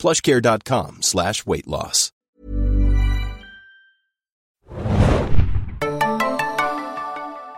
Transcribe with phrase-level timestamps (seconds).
[0.00, 2.10] plushcare.com slash weight loss.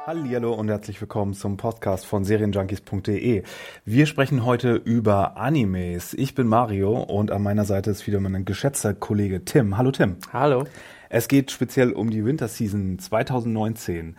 [0.05, 3.45] Hallo und herzlich willkommen zum Podcast von Serienjunkies.de.
[3.84, 6.14] Wir sprechen heute über Animes.
[6.14, 9.78] Ich bin Mario und an meiner Seite ist wieder mein geschätzter Kollege Tim.
[9.78, 10.16] Hallo Tim.
[10.33, 10.64] Hallo.
[11.09, 14.16] Es geht speziell um die Winterseason 2019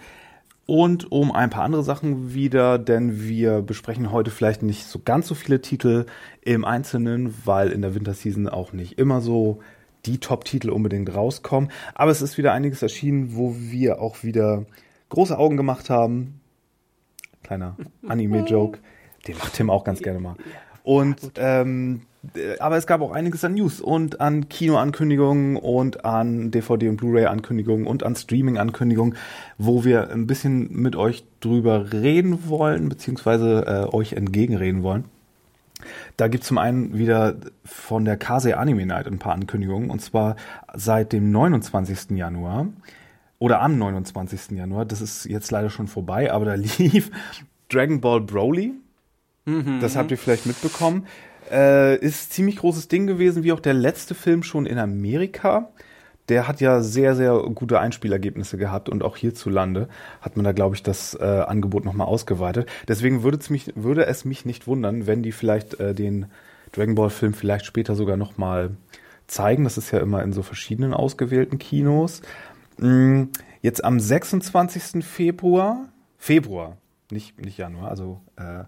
[0.66, 5.28] und um ein paar andere Sachen wieder, denn wir besprechen heute vielleicht nicht so ganz
[5.28, 6.06] so viele Titel
[6.42, 9.60] im Einzelnen, weil in der Winterseason auch nicht immer so
[10.06, 11.70] die Top-Titel unbedingt rauskommen.
[11.96, 14.66] Aber es ist wieder einiges erschienen, wo wir auch wieder
[15.10, 16.40] große Augen gemacht haben.
[17.44, 17.76] Kleiner
[18.08, 18.80] Anime-Joke.
[19.28, 20.36] Den macht Tim auch ganz gerne mal.
[20.84, 22.13] Und ähm, äh,
[22.60, 27.86] aber es gab auch einiges an News und an Kinoankündigungen und an DVD und Blu-ray-Ankündigungen
[27.86, 29.18] und an Streaming-Ankündigungen,
[29.58, 35.06] wo wir ein bisschen mit euch drüber reden wollen, beziehungsweise äh, euch entgegenreden wollen.
[36.16, 37.36] Da gibt es zum einen wieder
[37.66, 40.38] von der Kase Anime Night ein paar Ankündigungen und zwar
[40.74, 42.12] seit dem 29.
[42.12, 42.68] Januar
[43.38, 44.52] oder am 29.
[44.52, 44.86] Januar.
[44.86, 47.12] Das ist jetzt leider schon vorbei, aber da lief
[47.68, 48.74] Dragon Ball Broly.
[49.46, 49.82] Mhm.
[49.82, 51.06] Das habt ihr vielleicht mitbekommen.
[51.54, 55.70] Äh, ist ziemlich großes Ding gewesen, wie auch der letzte Film schon in Amerika.
[56.30, 59.88] Der hat ja sehr, sehr gute Einspielergebnisse gehabt und auch hierzulande
[60.22, 62.68] hat man da, glaube ich, das äh, Angebot nochmal ausgeweitet.
[62.88, 66.26] Deswegen würde es mich, würde es mich nicht wundern, wenn die vielleicht äh, den
[66.72, 68.72] Dragon Ball Film vielleicht später sogar nochmal
[69.28, 69.64] zeigen.
[69.64, 72.24] Das ist ja immer in so verschiedenen ausgewählten Kinos.
[72.78, 73.26] Mm,
[73.62, 75.06] jetzt am 26.
[75.06, 76.78] Februar, Februar,
[77.12, 78.64] nicht, nicht Januar, also äh,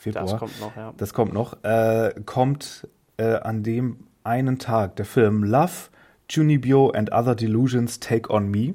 [0.00, 0.24] Februar.
[0.24, 0.94] Das kommt noch, ja.
[0.96, 1.62] Das kommt noch.
[1.62, 2.88] Äh, kommt
[3.18, 5.90] äh, an dem einen Tag der Film Love,
[6.30, 8.74] Junibyo and Other Delusions Take on Me.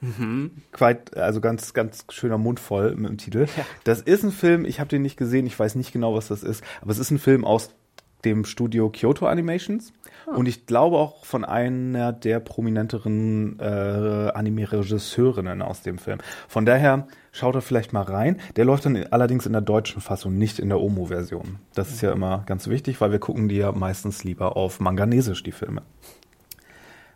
[0.00, 0.50] Mhm.
[0.72, 3.46] Quite, also ganz, ganz schöner Mund voll mit dem Titel.
[3.56, 3.66] Ja.
[3.84, 6.42] Das ist ein Film, ich habe den nicht gesehen, ich weiß nicht genau, was das
[6.42, 7.74] ist, aber es ist ein Film aus
[8.24, 9.92] dem Studio Kyoto Animations.
[10.26, 10.36] Oh.
[10.36, 13.62] Und ich glaube auch von einer der prominenteren äh,
[14.34, 16.18] Anime-Regisseurinnen aus dem Film.
[16.48, 18.40] Von daher schaut da vielleicht mal rein.
[18.56, 21.58] Der läuft dann allerdings in der deutschen Fassung, nicht in der Omo-Version.
[21.74, 22.16] Das ist ja mhm.
[22.16, 25.82] immer ganz wichtig, weil wir gucken die ja meistens lieber auf Manganesisch, die Filme.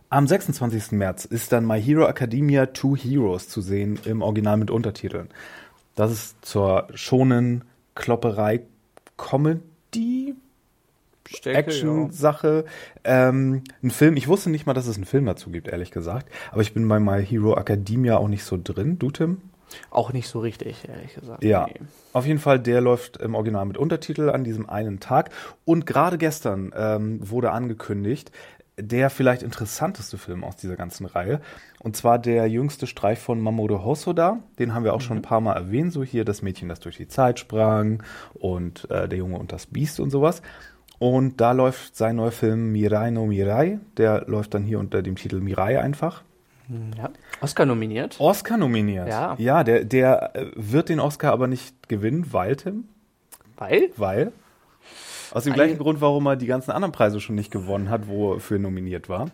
[0.08, 0.92] Am 26.
[0.92, 5.28] März ist dann My Hero Academia Two Heroes zu sehen im Original mit Untertiteln.
[5.96, 8.60] Das ist zur schonen Klopperei
[9.16, 10.34] Comedy
[11.44, 12.64] Action-Sache.
[13.04, 13.28] Ja.
[13.28, 16.30] Ähm, ein Film, ich wusste nicht mal, dass es einen Film dazu gibt, ehrlich gesagt.
[16.52, 18.98] Aber ich bin bei My Hero Academia auch nicht so drin.
[18.98, 19.40] Du, Tim?
[19.90, 21.42] Auch nicht so richtig, ehrlich gesagt.
[21.44, 21.66] Ja.
[21.66, 21.80] Nee.
[22.12, 25.30] Auf jeden Fall, der läuft im Original mit Untertitel an diesem einen Tag.
[25.64, 28.30] Und gerade gestern ähm, wurde angekündigt,
[28.78, 31.40] der vielleicht interessanteste Film aus dieser ganzen Reihe.
[31.80, 34.40] Und zwar der jüngste Streif von Mamoru Hosoda.
[34.58, 35.04] Den haben wir auch mhm.
[35.04, 35.92] schon ein paar Mal erwähnt.
[35.92, 38.02] So hier das Mädchen, das durch die Zeit sprang
[38.34, 40.42] und äh, der Junge und das Biest und sowas.
[40.98, 43.78] Und da läuft sein neuer Film Mirai no Mirai.
[43.96, 46.22] Der läuft dann hier unter dem Titel Mirai einfach.
[46.96, 47.10] Ja.
[47.40, 48.16] Oscar nominiert.
[48.18, 49.08] Oscar nominiert.
[49.08, 49.36] Ja.
[49.38, 52.88] Ja, der, der äh, wird den Oscar aber nicht gewinnen, weil, Tim?
[53.56, 53.90] Weil?
[53.96, 54.32] Weil.
[55.32, 58.34] Aus dem gleichen Grund, warum er die ganzen anderen Preise schon nicht gewonnen hat, wo
[58.34, 59.30] er für nominiert war.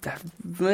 [0.00, 0.12] Da,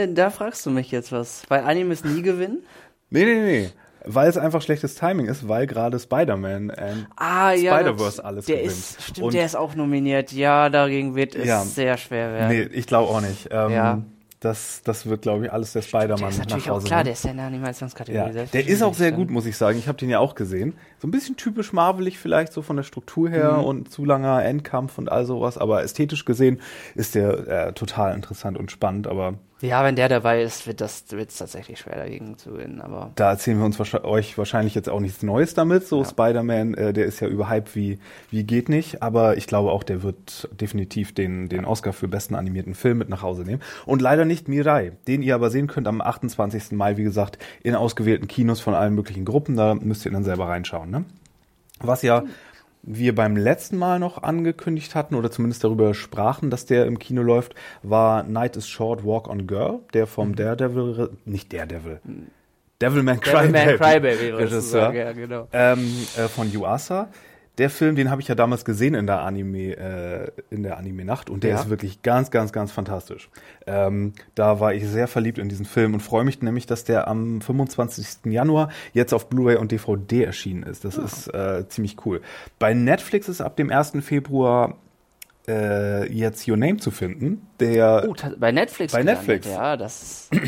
[0.07, 1.43] da fragst du mich jetzt was.
[1.49, 2.63] Weil Animes nie gewinnen?
[3.11, 3.71] Nee, nee, nee.
[4.05, 8.57] Weil es einfach schlechtes Timing ist, weil gerade Spider-Man und ah, ja, Spider-Verse alles der
[8.57, 8.73] gewinnt.
[8.73, 10.33] Ist, stimmt, und der ist auch nominiert.
[10.33, 12.49] Ja, dagegen wird es ja, sehr schwer werden.
[12.49, 13.49] Nee, ich glaube auch nicht.
[13.51, 14.03] Ähm, ja.
[14.41, 16.39] Das, das wird, glaube ich, alles der Spider-Man nach Hause.
[16.39, 18.37] Natürlich auch klar, der ist ja in der Animationskategorie.
[18.37, 19.79] Ja, der ist auch sehr gut, muss ich sagen.
[19.81, 20.75] Ich habe den ja auch gesehen.
[21.01, 23.65] So ein bisschen typisch Marvelig vielleicht, so von der Struktur her mhm.
[23.65, 25.59] und zu langer Endkampf und all sowas.
[25.59, 26.61] Aber ästhetisch gesehen
[26.95, 29.09] ist der äh, total interessant und spannend.
[29.09, 32.81] Aber ja, wenn der dabei ist, wird das wird's tatsächlich schwer dagegen zu gewinnen.
[32.81, 35.87] Aber da erzählen wir uns euch wahrscheinlich jetzt auch nichts Neues damit.
[35.87, 36.09] So ja.
[36.09, 37.99] Spider-Man, äh, der ist ja überhyped wie
[38.31, 39.03] wie geht nicht.
[39.03, 43.09] Aber ich glaube auch, der wird definitiv den den Oscar für besten animierten Film mit
[43.09, 43.63] nach Hause nehmen.
[43.85, 46.73] Und leider nicht Mirai, den ihr aber sehen könnt am 28.
[46.73, 49.57] Mai, wie gesagt, in ausgewählten Kinos von allen möglichen Gruppen.
[49.57, 50.91] Da müsst ihr dann selber reinschauen.
[50.91, 51.05] Ne?
[51.81, 52.25] Was ja
[52.83, 57.23] wir beim letzten Mal noch angekündigt hatten oder zumindest darüber sprachen, dass der im Kino
[57.23, 60.37] läuft, war Night is Short, Walk on Girl, der vom mhm.
[60.37, 62.01] Daredevil, nicht Daredevil,
[62.81, 65.49] Devilman Crybaby, Cry Crybaby Regisseur, ja, genau.
[65.53, 67.09] ähm, äh, von Yuasa.
[67.59, 71.29] Der Film, den habe ich ja damals gesehen in der Anime, äh, in der Anime-Nacht
[71.29, 71.61] und der Ja.
[71.61, 73.29] ist wirklich ganz, ganz, ganz fantastisch.
[73.67, 77.09] Ähm, da war ich sehr verliebt in diesen Film und freue mich nämlich, dass der
[77.09, 78.33] am 25.
[78.33, 80.85] Januar jetzt auf Blu-ray und DVD erschienen ist.
[80.87, 80.89] Ah.
[80.89, 82.21] Das ist äh, ziemlich cool.
[82.59, 83.93] Bei Netflix ist ab dem 1.
[84.01, 84.77] Februar
[85.49, 87.47] äh, jetzt Your Name zu finden.
[87.59, 88.93] Der Oh, bei Netflix.
[88.93, 89.03] Bei.
[89.03, 89.47] Netflix.
[89.49, 90.29] Ja, das.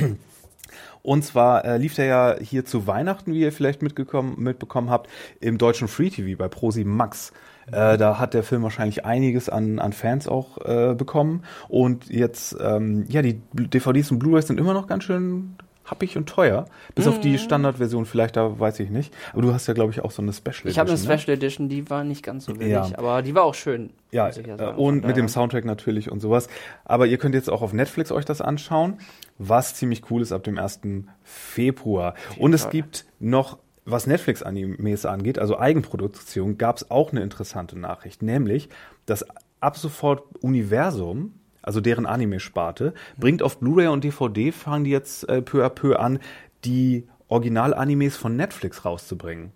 [1.03, 5.09] Und zwar äh, lief der ja hier zu Weihnachten, wie ihr vielleicht mitgekommen, mitbekommen habt,
[5.41, 7.33] im deutschen Free TV bei Prosi Max.
[7.69, 11.45] Äh, da hat der Film wahrscheinlich einiges an, an Fans auch äh, bekommen.
[11.69, 15.55] Und jetzt, ähm, ja, die DVDs und Blu-rays sind immer noch ganz schön
[15.85, 16.67] happig und teuer.
[16.95, 17.23] Bis auf Mhm.
[17.23, 19.13] die Standardversion vielleicht, da weiß ich nicht.
[19.33, 21.19] Aber du hast ja, glaube ich, auch so eine Special Ich habe eine Edition, ne?
[21.19, 22.89] Special Edition, die war nicht ganz so billig, Ja.
[22.97, 23.91] aber die war auch schön.
[24.13, 24.79] Ja, ich äh, sagen.
[24.79, 26.49] und mit dem Soundtrack natürlich und sowas.
[26.85, 28.99] Aber ihr könnt jetzt auch auf Netflix euch das anschauen,
[29.41, 30.81] was ziemlich cool ist ab dem 1.
[31.23, 32.15] Februar.
[32.39, 38.23] Und es gibt noch, was Netflix-Animes angeht, also Eigenproduktion, gab es auch eine interessante Nachricht,
[38.23, 38.69] nämlich
[39.07, 39.25] das
[39.61, 45.41] ab sofort Universum, also deren Anime-Sparte, bringt auf Blu-ray und DVD, fangen die jetzt äh,
[45.41, 46.19] peu à peu an,
[46.67, 49.53] die Original-Animes von Netflix rauszubringen.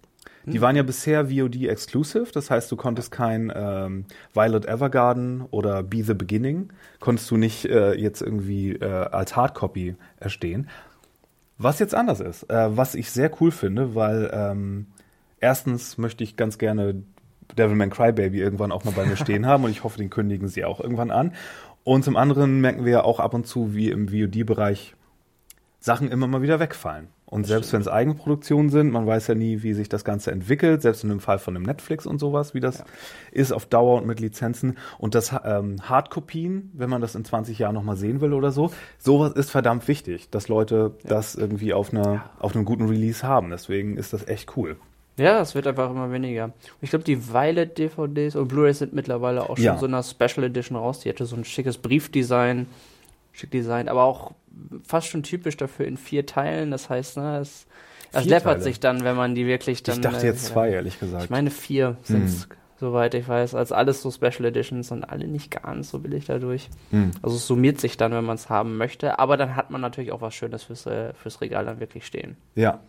[0.47, 4.05] Die waren ja bisher VOD-exclusive, das heißt, du konntest kein ähm,
[4.35, 6.71] Violet Evergarden oder Be the Beginning,
[7.01, 10.69] konntest du nicht äh, jetzt irgendwie äh, als Hardcopy erstehen.
[11.57, 14.87] Was jetzt anders ist, äh, was ich sehr cool finde, weil ähm,
[15.41, 17.03] erstens möchte ich ganz gerne
[17.57, 20.65] Devilman Crybaby irgendwann auch mal bei mir stehen haben und ich hoffe, den kündigen sie
[20.65, 21.33] auch irgendwann an.
[21.85, 24.95] Und zum anderen merken wir ja auch ab und zu, wie im VOD-Bereich
[25.85, 27.09] Sachen immer mal wieder wegfallen.
[27.27, 30.81] Und selbst wenn es Eigenproduktionen sind, man weiß ja nie, wie sich das Ganze entwickelt,
[30.81, 32.83] selbst in dem Fall von einem Netflix und sowas, wie das
[33.33, 34.79] ist auf Dauer und mit Lizenzen.
[34.97, 38.71] Und das ähm, Hardkopien, wenn man das in 20 Jahren nochmal sehen will oder so,
[38.99, 43.51] sowas ist verdammt wichtig, dass Leute das irgendwie auf, einer, auf einem guten Release haben.
[43.51, 44.77] Deswegen ist das echt cool.
[45.19, 46.53] Ja, es wird einfach immer weniger.
[46.81, 49.77] Ich glaube, die Violet-DVDs und Blu-rays sind mittlerweile auch schon Ja.
[49.77, 51.01] so in einer Special Edition raus.
[51.01, 52.69] Die hatte so ein schickes Briefdesign,
[53.33, 54.33] schick Design, aber auch
[54.87, 56.71] fast schon typisch dafür in vier Teilen.
[56.71, 57.67] Das heißt, ne, es,
[58.13, 58.65] es läppert Teile?
[58.65, 59.97] sich dann, wenn man die wirklich dann.
[59.97, 61.25] ich dachte äh, jetzt zwei, ehrlich gesagt.
[61.25, 62.27] Ich meine, vier sind Hm.
[62.27, 62.49] es,
[62.79, 66.69] soweit ich weiß, als alles so Special Editions und alle nicht ganz so billig dadurch.
[66.91, 67.13] Hm.
[67.23, 70.13] Also es summiert sich dann, wenn man es haben möchte, aber dann hat man natürlich
[70.13, 72.37] auch was Schönes fürs, äh, fürs Regal dann wirklich stehen.
[72.55, 72.81] Ja.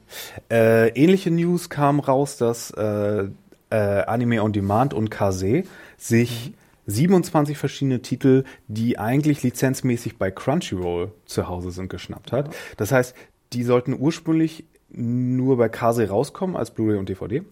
[0.51, 3.27] Äh, ähnliche News kam raus, dass äh,
[3.69, 5.63] äh, Anime on Demand und Kase
[5.97, 6.53] sich
[6.87, 12.55] 27 verschiedene Titel, die eigentlich lizenzmäßig bei Crunchyroll zu Hause sind, geschnappt hat.
[12.77, 13.15] Das heißt,
[13.53, 17.43] die sollten ursprünglich nur bei Kase rauskommen als Blu-ray und DVD.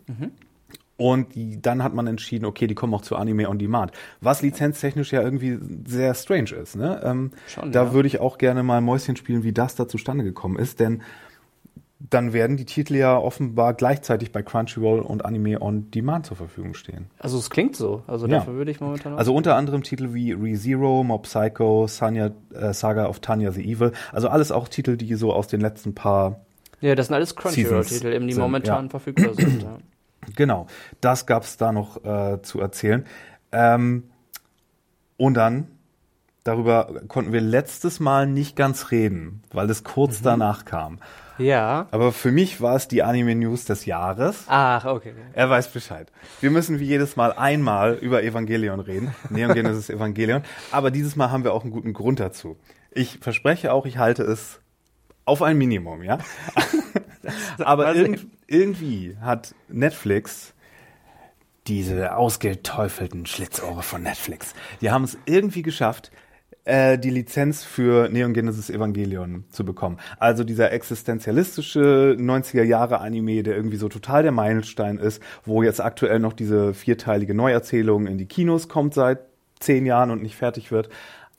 [0.96, 3.92] Und die, dann hat man entschieden, okay, die kommen auch zu Anime on Demand.
[4.22, 6.76] Was lizenztechnisch ja irgendwie sehr strange ist.
[6.76, 7.02] Ne?
[7.04, 7.94] Ähm, Schon, da ja.
[7.94, 10.80] würde ich auch gerne mal Mäuschen spielen, wie das da zustande gekommen ist.
[10.80, 11.02] Denn
[12.10, 16.74] dann werden die Titel ja offenbar gleichzeitig bei Crunchyroll und Anime on Demand zur Verfügung
[16.74, 17.06] stehen.
[17.18, 18.04] Also es klingt so.
[18.08, 18.40] Also Ja.
[18.40, 19.18] dafür würde ich momentan auch.
[19.18, 23.94] Also unter anderem Titel wie ReZero, Mob Psycho, Sanya, äh, Saga of Tanya the Evil.
[24.12, 26.42] Also alles auch Titel, die so aus den letzten paar
[26.82, 28.90] ja, das sind alles Crunchyroll-Titel, die momentan ja.
[28.90, 29.64] verfügbar sind.
[29.64, 29.78] Ja.
[30.38, 30.68] Genau,
[31.02, 33.06] das gab's da noch äh, zu erzählen.
[33.52, 34.04] Ähm,
[35.18, 35.68] und dann,
[36.46, 41.00] darüber konnten wir letztes Mal nicht ganz reden, weil es kurz danach kam.
[41.38, 41.88] Ja.
[41.92, 44.46] Aber für mich war es die Anime-News des Jahres.
[44.48, 45.14] Ach, okay.
[45.34, 46.12] Er weiß Bescheid.
[46.42, 49.16] Wir müssen wie jedes Mal einmal über Evangelion reden.
[49.30, 50.44] Neon Genesis Evangelion.
[50.72, 52.58] Aber dieses Mal haben wir auch einen guten Grund dazu.
[52.92, 54.60] Ich verspreche auch, ich halte es
[55.26, 56.20] auf ein Minimum, ja?
[57.60, 60.54] Aber irgend, irgendwie hat Netflix
[61.68, 64.54] diese ausgeteufelten Schlitzohre von Netflix.
[64.82, 66.12] Die haben es irgendwie geschafft,
[66.66, 69.98] äh, die Lizenz für Neon Genesis Evangelion zu bekommen.
[70.18, 75.82] Also dieser existenzialistische 90er Jahre Anime, der irgendwie so total der Meilenstein ist, wo jetzt
[75.82, 79.20] aktuell noch diese vierteilige Neuerzählung in die Kinos kommt seit
[79.60, 80.90] zehn Jahren und nicht fertig wird.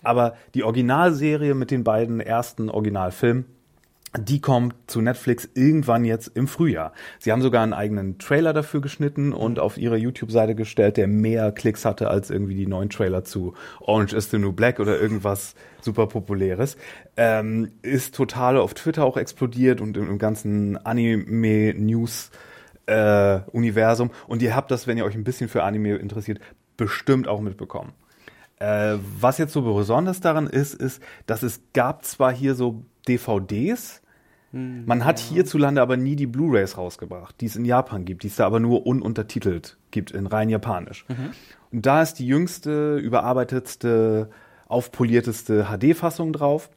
[0.02, 3.46] Aber die Originalserie mit den beiden ersten Originalfilmen,
[4.18, 6.92] die kommt zu Netflix irgendwann jetzt im Frühjahr.
[7.18, 11.50] Sie haben sogar einen eigenen Trailer dafür geschnitten und auf ihre YouTube-Seite gestellt, der mehr
[11.52, 15.54] Klicks hatte als irgendwie die neuen Trailer zu Orange is the New Black oder irgendwas
[15.80, 16.76] super populäres.
[17.16, 22.30] Ähm, ist total auf Twitter auch explodiert und im, im ganzen Anime-News
[22.86, 24.10] äh, Universum.
[24.28, 26.40] Und ihr habt das, wenn ihr euch ein bisschen für Anime interessiert,
[26.76, 27.92] bestimmt auch mitbekommen.
[28.60, 34.02] Äh, was jetzt so besonders daran ist, ist, dass es gab zwar hier so DVDs,
[34.54, 38.36] man hat hierzulande aber nie die Blu-rays rausgebracht, die es in Japan gibt, die es
[38.36, 41.04] da aber nur ununtertitelt gibt, in rein japanisch.
[41.72, 44.30] Und da ist die jüngste, überarbeitetste,
[44.68, 46.70] aufpolierteste HD-Fassung drauf.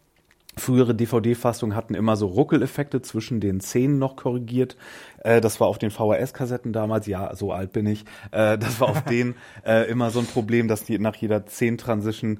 [0.55, 4.75] Frühere DVD-Fassungen hatten immer so Ruckeleffekte zwischen den Szenen noch korrigiert.
[5.19, 8.05] Äh, das war auf den VHS-Kassetten damals, ja, so alt bin ich.
[8.31, 12.39] Äh, das war auf denen äh, immer so ein Problem, dass die nach jeder Szenen-Transition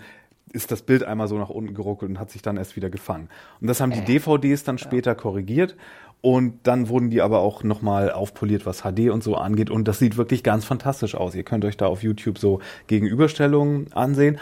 [0.53, 3.29] ist das Bild einmal so nach unten geruckelt und hat sich dann erst wieder gefangen.
[3.61, 5.75] Und das haben die DVDs dann später korrigiert.
[6.21, 9.69] Und dann wurden die aber auch nochmal aufpoliert, was HD und so angeht.
[9.69, 11.35] Und das sieht wirklich ganz fantastisch aus.
[11.35, 14.39] Ihr könnt euch da auf YouTube so Gegenüberstellungen ansehen.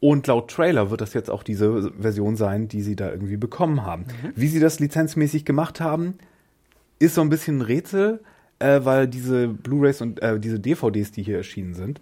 [0.00, 3.86] Und laut Trailer wird das jetzt auch diese Version sein, die sie da irgendwie bekommen
[3.86, 4.02] haben.
[4.02, 4.32] Mhm.
[4.34, 6.18] Wie sie das lizenzmäßig gemacht haben,
[6.98, 8.20] ist so ein bisschen ein Rätsel,
[8.58, 12.00] äh, weil diese Blu-rays und äh, diese DVDs, die hier erschienen sind,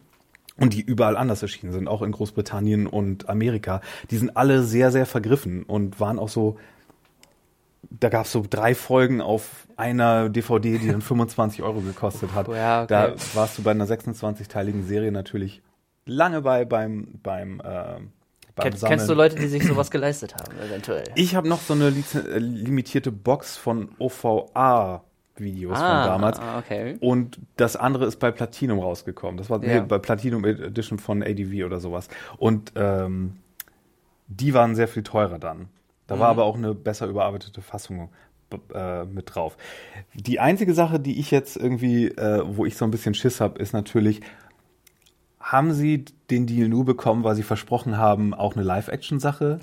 [0.56, 3.80] und die überall anders erschienen sind, auch in Großbritannien und Amerika,
[4.10, 6.58] die sind alle sehr, sehr vergriffen und waren auch so,
[7.90, 12.48] da gab es so drei Folgen auf einer DVD, die dann 25 Euro gekostet hat.
[12.48, 12.88] Ja, okay.
[12.88, 15.62] Da warst du bei einer 26-teiligen Serie natürlich
[16.04, 18.00] lange bei beim beim äh,
[18.54, 18.78] beim Sammeln.
[18.80, 21.04] kennst du Leute, die sich sowas geleistet haben, eventuell?
[21.14, 25.04] Ich habe noch so eine äh, limitierte Box von OVA
[25.36, 26.38] Videos von damals.
[26.38, 26.96] Ah, okay.
[27.00, 29.36] Und das andere ist bei Platinum rausgekommen.
[29.36, 29.80] Das war Ja.
[29.80, 32.08] nee, bei Platinum Edition von ADV oder sowas.
[32.36, 33.36] Und ähm,
[34.28, 35.68] die waren sehr viel teurer dann.
[36.06, 38.10] Da war aber auch eine besser überarbeitete Fassung
[38.74, 39.56] äh, mit drauf.
[40.14, 43.58] Die einzige Sache, die ich jetzt irgendwie, äh, wo ich so ein bisschen Schiss habe,
[43.58, 44.20] ist natürlich,
[45.40, 49.58] haben sie den Deal nur bekommen, weil sie versprochen haben, auch eine Live-Action-Sache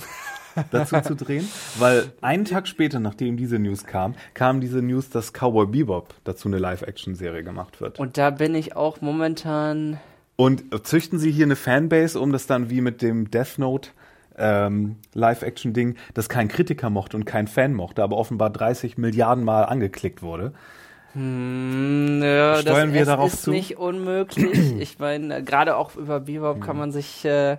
[0.72, 1.48] dazu zu drehen?
[1.78, 6.48] Weil einen Tag später, nachdem diese News kam, kam diese News, dass Cowboy Bebop dazu
[6.48, 8.00] eine Live-Action-Serie gemacht wird.
[8.00, 10.00] Und da bin ich auch momentan.
[10.36, 13.90] Und züchten sie hier eine Fanbase, um das dann wie mit dem Death Note
[14.38, 19.64] ähm, Live-Action-Ding, das kein Kritiker mochte und kein Fan mochte, aber offenbar 30 Milliarden Mal
[19.64, 20.54] angeklickt wurde.
[21.14, 23.52] Hm, ja, Steuern das wir darauf ist zu?
[23.52, 24.80] nicht unmöglich.
[24.80, 27.58] Ich meine, gerade auch über Bebop kann man sich, äh,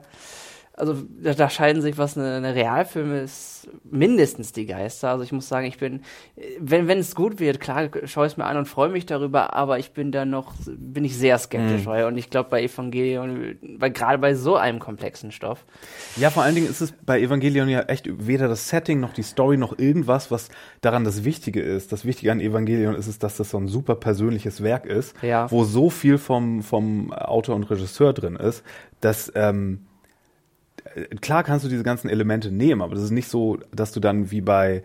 [0.81, 5.11] also da, da scheiden sich, was eine, eine Realfilm ist, mindestens die Geister.
[5.11, 6.01] Also ich muss sagen, ich bin,
[6.59, 9.55] wenn wenn es gut wird, klar schaue ich es mir an und freue mich darüber,
[9.55, 13.57] aber ich bin da noch, bin ich sehr skeptisch, weil, und ich glaube bei Evangelion,
[13.79, 15.65] weil gerade bei so einem komplexen Stoff,
[16.17, 19.23] Ja, vor allen Dingen ist es bei Evangelion ja echt weder das Setting noch die
[19.23, 20.49] Story noch irgendwas, was
[20.81, 21.93] daran das Wichtige ist.
[21.93, 25.51] Das Wichtige an Evangelion ist es, dass das so ein super persönliches Werk ist, Ja.
[25.51, 28.63] wo so viel vom, vom Autor und Regisseur drin ist,
[29.01, 29.90] dass ähm, äh,
[31.21, 34.31] klar kannst du diese ganzen Elemente nehmen, aber das ist nicht so, dass du dann
[34.31, 34.83] wie bei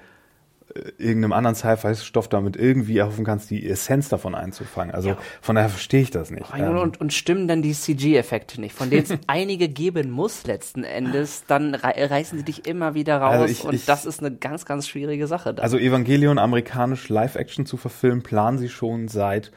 [0.73, 4.93] äh, irgendeinem anderen Sci-Fi-Stoff damit irgendwie erhoffen kannst, die Essenz davon einzufangen.
[4.93, 5.17] Also Ja.
[5.41, 6.45] von daher verstehe ich das nicht.
[6.57, 10.83] Ähm, und, und stimmen dann die CG-Effekte nicht, von denen es einige geben muss letzten
[10.83, 14.21] Endes, dann rei reißen sie dich immer wieder raus Also ich- und ich- das ist
[14.21, 15.53] eine ganz, ganz schwierige Sache.
[15.53, 15.63] Dann.
[15.63, 19.51] Also Evangelion amerikanisch Live-Action zu verfilmen, planen sie schon seit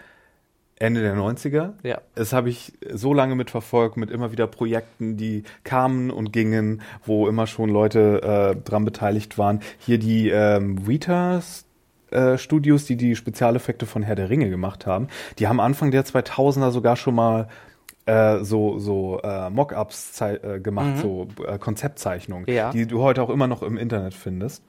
[0.80, 1.72] Ende der 90er.
[1.82, 2.00] Ja.
[2.14, 7.28] Das habe ich so lange mitverfolgt, mit immer wieder Projekten, die kamen und gingen, wo
[7.28, 9.60] immer schon Leute äh, dran beteiligt waren.
[9.78, 11.40] Hier die ähm, Vita
[12.10, 15.08] äh, Studios, die die Spezialeffekte von Herr der Ringe gemacht haben,
[15.38, 17.48] die haben Anfang der 2000er sogar schon mal
[18.06, 22.70] äh, so so äh, Mockups äh, gemacht, so äh, Konzeptzeichnungen, Ja.
[22.70, 24.62] die du heute auch immer noch im Internet findest.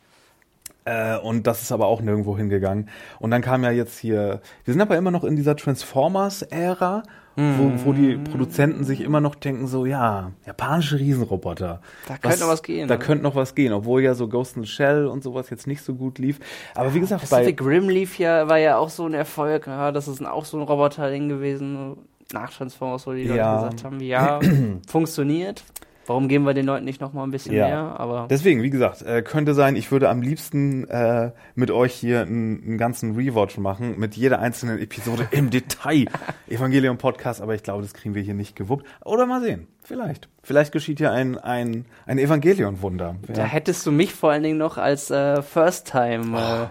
[0.89, 2.89] Äh, und das ist aber auch nirgendwo hingegangen.
[3.19, 7.03] Und dann kam ja jetzt hier, wir sind aber immer noch in dieser Transformers-Ära,
[7.35, 11.79] wo, wo die Produzenten sich immer noch denken, so, ja, japanische Riesenroboter.
[12.07, 12.99] Da könnte noch was gehen, Da ne?
[12.99, 15.81] könnte noch was gehen, obwohl ja so Ghost in the Shell und sowas jetzt nicht
[15.81, 16.39] so gut lief.
[16.75, 19.67] Aber wie gesagt, bei, Pacific Rim lief ja, war ja auch so ein Erfolg.
[19.67, 21.95] Ja, das ist auch so ein Roboter-Ding gewesen.
[22.33, 23.55] Nach Transformers, wo die Leute Ja.
[23.55, 24.39] gesagt haben, ja,
[24.87, 25.63] funktioniert.
[26.09, 27.67] Warum geben wir den Leuten nicht noch mal ein bisschen Ja.
[27.67, 27.99] mehr?
[27.99, 32.21] Aber Deswegen, wie gesagt, äh, könnte sein, ich würde am liebsten äh, mit euch hier
[32.23, 36.05] einen, einen ganzen Rewatch machen, mit jeder einzelnen Episode im Detail.
[36.47, 38.87] Evangelion Podcast, aber ich glaube, das kriegen wir hier nicht gewuppt.
[39.05, 40.29] Oder mal sehen, vielleicht.
[40.41, 43.17] Vielleicht geschieht hier ein, ein, ein Evangelion-Wunder.
[43.27, 46.35] da Ja, hättest du mich vor allen Dingen noch als äh, First-Time.
[46.39, 46.67] Äh,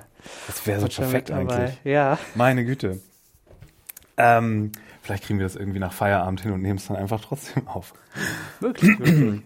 [0.49, 1.79] das wäre so perfekt eigentlich.
[1.85, 2.19] Ja.
[2.35, 2.99] Meine Güte.
[4.17, 4.73] Ähm,
[5.09, 7.95] vielleicht kriegen wir das irgendwie nach Feierabend hin und nehmen es dann einfach trotzdem auf.
[8.61, 8.95] Möglich.
[9.01, 9.43] Schauen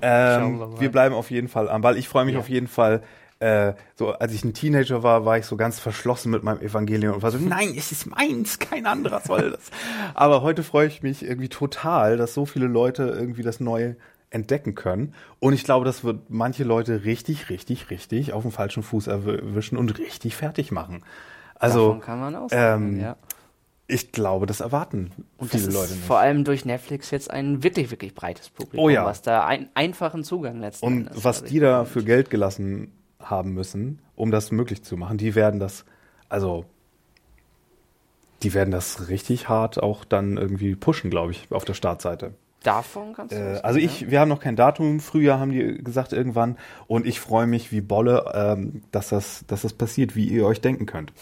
[0.00, 1.98] Ähm, wir wir bleiben auf jeden Fall am Ball.
[1.98, 2.40] Ich freue mich Ja.
[2.40, 3.02] auf jeden Fall.
[3.40, 7.14] Äh, so, als ich ein Teenager war, war ich so ganz verschlossen mit meinem Evangelium
[7.16, 9.70] und war so, nein, es ist meins, kein anderer soll das.
[10.14, 13.96] Aber heute freue ich mich irgendwie total, dass so viele Leute irgendwie das Neue
[14.30, 15.12] entdecken können.
[15.40, 19.76] Und ich glaube, das wird manche Leute richtig, richtig, richtig auf dem falschen Fuß erwischen
[19.76, 21.02] und richtig fertig machen.
[21.56, 23.16] Also, Davon kann man ausgehen, ähm, ja.
[23.88, 26.04] Ich glaube, das erwarten Und viele das ist Leute nicht.
[26.04, 29.04] vor allem durch Netflix jetzt ein wirklich, wirklich breites Publikum, Oh ja.
[29.04, 33.52] was da einen einfachen Zugang letzten Und Endes was die da für Geld gelassen haben
[33.52, 35.84] müssen, um das möglich zu machen, die werden das,
[36.28, 36.64] also,
[38.42, 42.34] die werden das richtig hart auch dann irgendwie pushen, glaube ich, auf der Startseite.
[42.64, 45.00] Davon kannst du Äh, also ich, wir haben noch kein Datum.
[45.00, 46.56] Frühjahr haben die gesagt irgendwann.
[46.86, 50.60] Und ich freue mich wie Bolle, ähm, dass das, dass das passiert, wie ihr euch
[50.60, 51.12] denken könnt.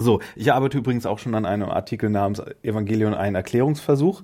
[0.00, 4.22] So, ich arbeite übrigens auch schon an einem Artikel namens Evangelion ein Erklärungsversuch.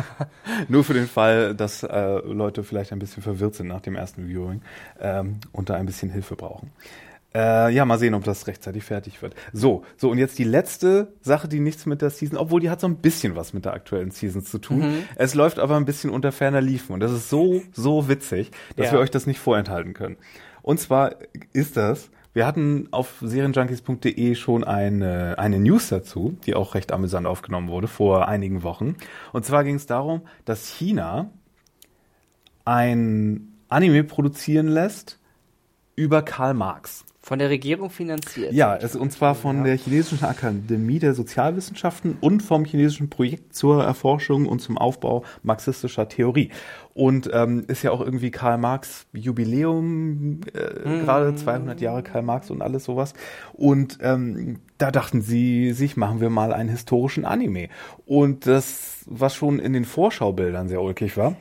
[0.68, 4.26] Nur für den Fall, dass äh, Leute vielleicht ein bisschen verwirrt sind nach dem ersten
[4.26, 4.62] Viewing
[5.00, 6.70] ähm, und da ein bisschen Hilfe brauchen.
[7.34, 9.34] Äh, ja, mal sehen, ob das rechtzeitig fertig wird.
[9.52, 12.80] So, so und jetzt die letzte Sache, die nichts mit der Season, obwohl die hat
[12.80, 14.78] so ein bisschen was mit der aktuellen Season zu tun.
[14.80, 15.04] Mhm.
[15.16, 18.86] Es läuft aber ein bisschen unter ferner Liefen und das ist so, so witzig, dass
[18.86, 18.92] Ja.
[18.92, 20.16] wir euch das nicht vorenthalten können.
[20.62, 21.16] Und zwar
[21.52, 27.26] ist das, wir hatten auf serienjunkies.de schon eine, eine News dazu, die auch recht amüsant
[27.26, 28.96] aufgenommen wurde vor einigen Wochen.
[29.32, 31.30] Und zwar ging es darum, dass China
[32.64, 35.18] ein Anime produzieren lässt
[35.94, 37.04] über Karl Marx.
[37.24, 38.52] Von der Regierung finanziert.
[38.52, 43.84] Ja, es, und zwar von der Chinesischen Akademie der Sozialwissenschaften und vom chinesischen Projekt zur
[43.84, 46.50] Erforschung und zum Aufbau marxistischer Theorie.
[46.94, 52.50] Und ähm, ist ja auch irgendwie Karl Marx Jubiläum, äh, gerade 200 Jahre Karl Marx
[52.50, 53.14] und alles sowas.
[53.52, 57.68] Und ähm, da dachten sie sich, machen wir mal einen historischen Anime.
[58.04, 61.36] Und das, was schon in den Vorschaubildern sehr ulkig war,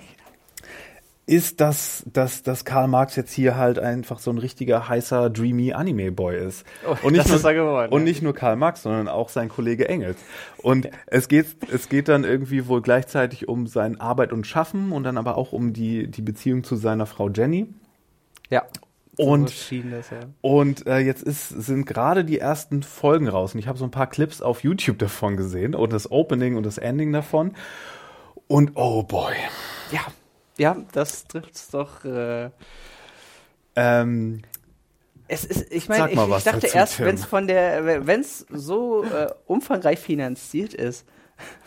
[1.32, 5.72] ist, dass, dass, dass Karl Marx jetzt hier halt einfach so ein richtiger heißer, dreamy
[5.72, 6.66] Anime-Boy ist.
[6.86, 8.06] Oh, und nicht nur, ist geworden, Und ja.
[8.06, 10.18] nicht nur Karl Marx, sondern auch sein Kollege Engels.
[10.58, 15.06] Und es geht, es geht dann irgendwie wohl gleichzeitig um sein Arbeit und Schaffen und
[15.06, 17.74] dann aber auch um die, die Beziehung zu seiner Frau Jenny.
[18.50, 18.66] Ja.
[19.16, 20.20] Und so das, ja.
[20.42, 23.54] und äh, jetzt ist, sind gerade die ersten Folgen raus.
[23.54, 26.66] Und ich habe so ein paar Clips auf YouTube davon gesehen und das Opening und
[26.66, 27.54] das Ending davon.
[28.48, 29.34] Und oh boy.
[29.92, 30.02] Ja,
[30.62, 32.06] ja, das trifft's doch.
[32.06, 32.50] Äh,
[33.75, 34.41] Ähm,
[35.27, 39.03] es ist, ich meine, ich, ich dachte erst, wenn es von der, wenn es so
[39.03, 41.06] äh, umfangreich finanziert ist,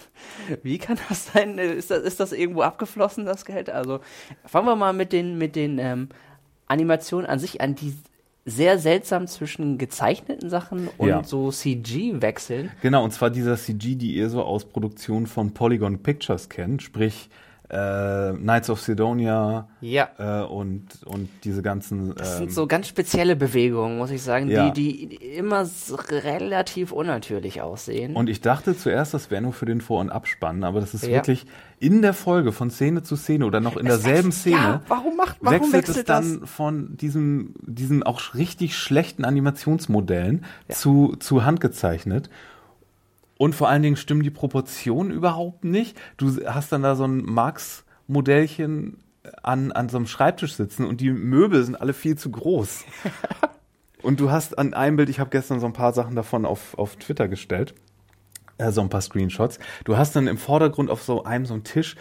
[0.63, 1.59] wie kann das sein?
[1.59, 3.71] Ist das, ist das irgendwo abgeflossen, das Geld?
[3.71, 4.01] Also
[4.45, 6.09] fangen wir mal mit den, mit den ähm,
[6.67, 7.97] Animationen an sich an, die
[8.45, 11.25] sehr seltsam zwischen gezeichneten Sachen und Ja.
[11.25, 12.71] so CG wechseln.
[12.83, 17.31] Genau, und zwar dieser CG, die ihr so aus Produktionen von Polygon Pictures kennt, sprich
[17.75, 20.09] äh, Knights of Sidonia Ja.
[20.19, 22.15] äh, und, und diese ganzen.
[22.15, 24.71] Das ähm, sind so ganz spezielle Bewegungen, muss ich sagen, Ja.
[24.71, 25.67] die, die immer
[26.11, 28.15] relativ unnatürlich aussehen.
[28.15, 31.05] und ich dachte zuerst, das wäre nur für den Vor- und Abspann, aber das ist
[31.05, 31.13] Ja.
[31.15, 31.47] wirklich
[31.81, 34.57] in der Folge von Szene zu Szene oder noch in derselben Szene.
[34.57, 36.25] Ja, warum macht, warum wechselt, wechselt, es das?
[36.39, 42.31] dann von diesem, diesen auch richtig schlechten Animationsmodellen zu, zu handgezeichnet.
[43.37, 45.97] Und vor allen Dingen stimmen die Proportionen überhaupt nicht.
[46.17, 48.99] Du hast dann da so ein Marx-Modellchen
[49.43, 52.85] an, an so einem Schreibtisch sitzen und die Möbel sind alle viel zu groß.
[54.03, 56.77] und du hast an einem Bild, ich habe gestern so ein paar Sachen davon auf,
[56.79, 57.75] auf Twitter gestellt,
[58.59, 59.59] äh, so ein paar Screenshots.
[59.85, 61.97] Du hast dann im Vordergrund auf so einem so einem Tisch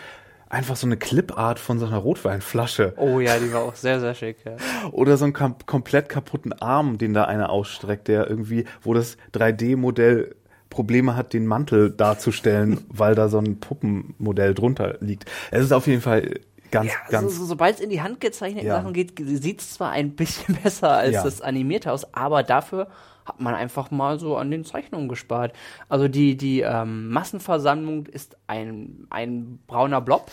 [0.50, 4.14] einfach so eine Clipart von so einer Rotweinflasche Oh ja, die war auch sehr, sehr
[4.14, 4.38] schick.
[4.46, 4.56] Ja.
[4.92, 9.18] oder so einen kam komplett kaputten Arm, den da einer ausstreckt, der irgendwie, wo das
[9.34, 10.36] 3D-Modell
[10.74, 15.26] Probleme hat, den Mantel darzustellen, weil da so ein Puppenmodell drunter liegt.
[15.52, 16.40] Es ist auf jeden Fall
[16.72, 18.78] ganz, Ja, ganz so, so, sobald es in die handgezeichneten Ja.
[18.78, 21.24] Sachen geht, sieht es zwar ein bisschen besser als Ja.
[21.24, 22.88] das animierte aus, aber dafür
[23.26, 25.54] hat man einfach mal so an den Zeichnungen gespart.
[25.88, 30.30] Also die, die ähm, Massenversammlung ist ein, ein brauner Blob.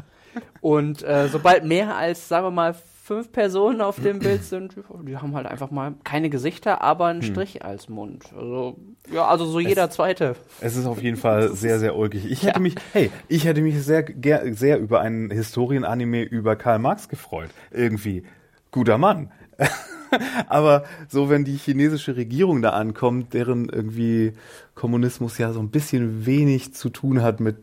[0.60, 5.18] Und äh, sobald mehr als, sagen wir mal, fünf Personen auf dem Bild sind, die
[5.18, 8.24] haben halt einfach mal keine Gesichter, aber einen Strich als Mund.
[8.34, 8.78] Also,
[9.12, 10.36] ja, also so jeder zweite.
[10.62, 12.24] Es ist auf jeden Fall sehr, sehr ulkig.
[12.30, 14.06] Ich hätte mich, hey, ich hätte mich sehr,
[14.52, 17.50] sehr über einen Historienanime über Karl Marx gefreut.
[17.70, 18.24] Irgendwie.
[18.70, 19.30] Guter Mann.
[20.48, 24.32] Aber so, wenn die chinesische Regierung da ankommt, deren irgendwie
[24.74, 27.56] Kommunismus ja so ein bisschen wenig zu tun hat mit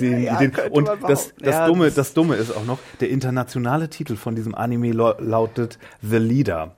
[0.00, 3.88] den, Ja, den und das, das Ja, Dumme, das- Dumme ist auch noch, der internationale
[3.88, 6.74] Titel von diesem Anime lau- lautet The Leader.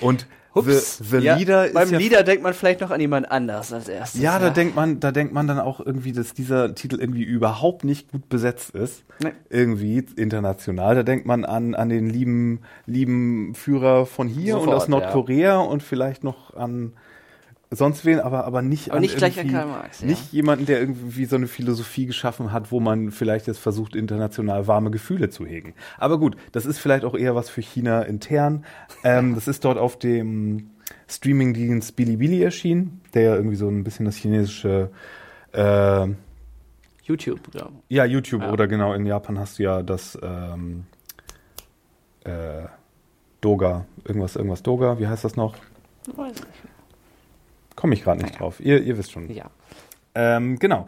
[0.00, 0.98] Und Ups.
[0.98, 3.72] The, The ja, Leader ist Beim ja Leader denkt man vielleicht noch an jemand anders
[3.72, 4.20] als erstes.
[4.20, 7.84] ja, da denkt man, da denkt man dann auch irgendwie, dass dieser Titel irgendwie überhaupt
[7.84, 9.04] nicht gut besetzt ist.
[9.22, 9.30] Nee.
[9.48, 10.96] Irgendwie international.
[10.96, 15.58] Da denkt man an, an den lieben, lieben Führer von hier und Sofort, aus Nordkorea
[15.58, 16.94] und vielleicht noch an
[17.70, 20.08] sonst wen, aber, aber nicht Aber nicht gleich Karl Marx, ja.
[20.08, 24.66] Nicht jemanden, der irgendwie so eine Philosophie geschaffen hat, wo man vielleicht jetzt versucht, international
[24.66, 25.74] warme Gefühle zu hegen.
[25.98, 28.64] Aber gut, das ist vielleicht auch eher was für China intern.
[29.04, 30.70] Ähm, das ist dort auf dem
[31.08, 34.90] Streamingdienst Bilibili erschienen, der ja irgendwie so ein bisschen das chinesische
[35.52, 36.06] äh,
[37.04, 37.68] YouTube, ja.
[37.88, 38.52] ja, YouTube Ja.
[38.52, 40.84] oder genau, in Japan hast du ja das ähm,
[42.24, 42.66] äh,
[43.40, 45.54] Doga, irgendwas, irgendwas Doga, wie heißt das noch?
[46.14, 46.69] Weiß nicht.
[47.80, 48.60] Komme ich gerade nicht drauf.
[48.60, 49.30] Ihr, ihr wisst schon.
[49.32, 49.46] Ja.
[50.14, 50.84] Ähm, genau.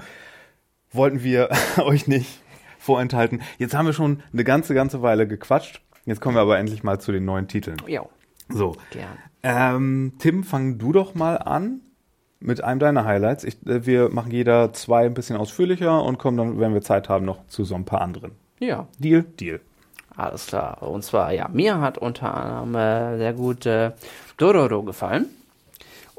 [0.93, 2.41] Wollten wir euch nicht
[2.79, 3.41] vorenthalten.
[3.59, 5.81] Jetzt haben wir schon eine ganze, ganze Weile gequatscht.
[6.05, 7.77] Jetzt kommen wir aber endlich mal zu den neuen Titeln.
[7.87, 8.05] Ja,
[8.49, 8.77] So.
[8.91, 9.17] gern.
[9.45, 11.81] Ähm, Tim, fang du doch mal an
[12.41, 13.45] mit einem deiner Highlights.
[13.45, 17.09] Ich, äh, wir machen jeder zwei ein bisschen ausführlicher und kommen dann, wenn wir Zeit
[17.09, 18.33] haben, noch zu so ein paar anderen.
[18.59, 19.23] Ja, Deal?
[19.41, 19.61] Deal.
[20.17, 20.83] alles klar.
[20.83, 23.93] Und zwar, ja, mir hat unter anderem äh, sehr gut äh,
[24.37, 25.27] Dororo gefallen.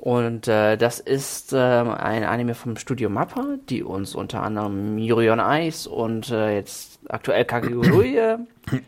[0.03, 5.29] Und äh, das ist ähm, ein Anime vom Studio Mappa, die uns unter anderem Yuri
[5.29, 8.37] on Ice und äh, jetzt aktuell Kakegurui äh,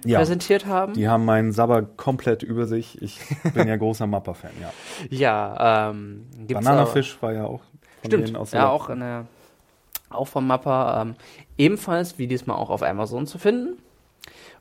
[0.04, 0.20] Ja.
[0.20, 0.92] präsentiert haben.
[0.94, 3.02] Die haben meinen Sabber komplett über sich.
[3.02, 3.22] Ich
[3.54, 4.74] bin ja großer Mappa-Fan, ja.
[5.10, 7.62] Ja, ähm, gibt's Bananafisch war ja auch
[8.02, 9.26] von Stimmt, denen aus ja, auch, eine,
[10.10, 11.16] auch von Mappa, ähm,
[11.58, 13.82] ebenfalls wie diesmal auch auf Amazon zu finden.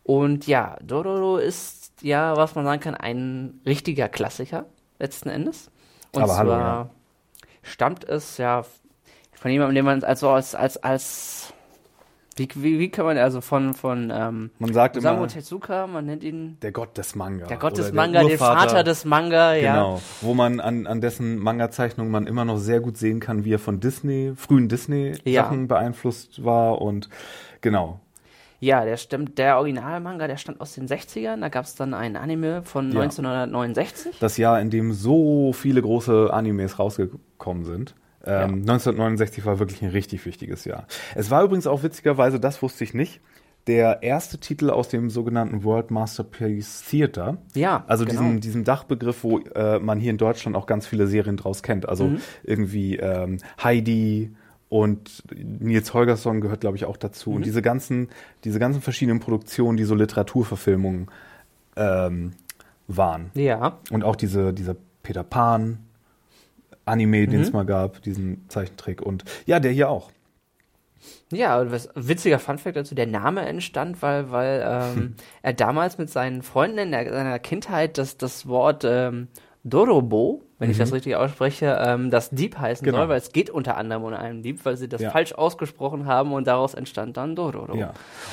[0.04, 4.66] Und ja, Dororo ist ja, was man sagen kann, ein richtiger Klassiker
[5.00, 5.72] letzten Endes.
[6.16, 6.90] Und Aber zwar hallo, ja.
[7.62, 8.62] stammt es ja
[9.34, 11.52] von jemandem, den man also als, als, als
[12.36, 16.06] wie, wie, wie kann man, also von, von ähm, Man sagt Osamu immer, Tezuka, man
[16.06, 17.46] nennt ihn der Gott des Manga.
[17.46, 18.60] der Gott des Manga, der Urvater.
[18.60, 19.74] Vater des Manga, ja.
[19.74, 23.52] Genau, wo man an, an dessen Manga-Zeichnungen man immer noch sehr gut sehen kann, wie
[23.54, 25.66] er von Disney, frühen Disney-Sachen Ja.
[25.66, 27.08] beeinflusst war und
[27.60, 28.00] genau.
[28.64, 29.36] Ja, der stimmt.
[29.38, 31.40] Der Originalmanga, der stammt aus den 60ern.
[31.40, 33.02] Da gab es dann einen Anime von Ja.
[33.02, 34.16] 1969.
[34.20, 37.94] Das Jahr, in dem so viele große Animes rausgekommen sind.
[38.26, 40.86] Ähm, 1969 war wirklich ein richtig wichtiges Jahr.
[41.14, 43.20] Es war übrigens auch witzigerweise, das wusste ich nicht,
[43.66, 47.38] der erste Titel aus dem sogenannten World Masterpiece Theater.
[47.54, 48.20] Ja, Also genau.
[48.22, 51.86] diesen, diesen Dachbegriff, wo äh, man hier in Deutschland auch ganz viele Serien draus kennt.
[51.88, 52.18] Also Mhm.
[52.44, 54.34] irgendwie ähm, Heidi
[54.74, 57.30] und Nils Holgersson gehört, glaube ich, auch dazu.
[57.30, 57.36] Mhm.
[57.36, 58.08] Und diese ganzen,
[58.42, 61.06] diese ganzen verschiedenen Produktionen, die so Literaturverfilmungen
[61.76, 62.32] ähm,
[62.88, 63.30] waren.
[63.34, 65.78] Ja, Und auch diese, dieser Peter Pan
[66.86, 67.52] Anime, den es Mhm.
[67.58, 69.00] mal gab, diesen Zeichentrick.
[69.00, 70.10] Und ja, der hier auch.
[71.30, 76.10] ja, und was witziger Funfact dazu, der Name entstand, weil, weil ähm, er damals mit
[76.10, 79.28] seinen Freunden in der, seiner Kindheit das, das Wort ähm,
[79.62, 82.90] Dorobo, wenn ich das richtig ausspreche, ähm, das Dieb heißen Mhm.
[82.90, 82.98] Genau.
[83.02, 85.10] soll, weil es geht unter anderem um einen Dieb, weil sie das Ja.
[85.10, 87.76] falsch ausgesprochen haben und daraus entstand dann Dororo.
[87.76, 87.92] Ja.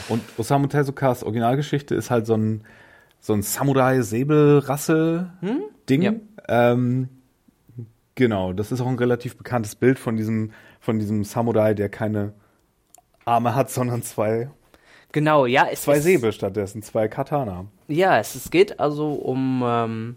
[0.10, 2.64] Und Osamu Tezukas Originalgeschichte ist halt so ein,
[3.20, 6.02] so ein Samurai-Säbelrasse-Ding.
[6.02, 6.14] Ja.
[6.48, 7.10] Ähm,
[8.16, 12.34] genau, das ist auch ein relativ bekanntes Bild von diesem, von diesem Samurai, der keine
[13.26, 14.50] Arme hat, sondern zwei,
[15.14, 15.68] Genau, ja.
[15.70, 17.66] Es zwei Säbel stattdessen, zwei Katana.
[17.90, 20.16] Ja, es, es geht also um, ähm,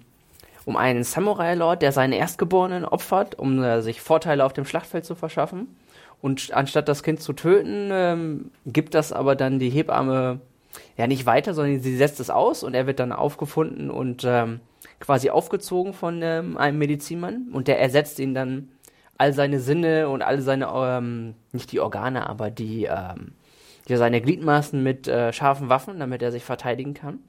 [0.64, 5.14] um einen Samurai-Lord, der seinen Erstgeborenen opfert, um äh, sich Vorteile auf dem Schlachtfeld zu
[5.14, 5.77] verschaffen.
[6.20, 10.40] Und anstatt das Kind zu töten, ähm, gibt das aber dann die Hebamme
[10.96, 14.61] ja nicht weiter, sondern sie setzt es aus und er wird dann aufgefunden und ähm,
[15.00, 18.68] quasi aufgezogen von ähm, einem Medizinmann und der ersetzt ihn dann
[19.18, 23.33] all seine Sinne und all seine, ähm, nicht die Organe, aber die, ähm,
[23.87, 27.20] ja, seine Gliedmaßen mit äh, scharfen Waffen, damit er sich verteidigen kann.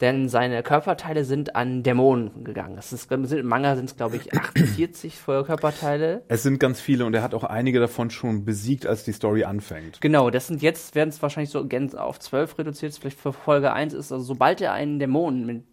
[0.00, 2.76] Denn seine Körperteile sind an Dämonen gegangen.
[2.76, 6.22] Das ist, sind, Im Manga sind es, glaube ich, 48 Körperteile.
[6.28, 9.42] Es sind ganz viele und er hat auch einige davon schon besiegt, als die Story
[9.42, 10.00] anfängt.
[10.00, 11.66] Genau, das sind jetzt, werden es wahrscheinlich so
[11.98, 14.12] auf 12 reduziert, vielleicht für Folge 1 ist.
[14.12, 15.64] Also sobald er einen Dämonen mit.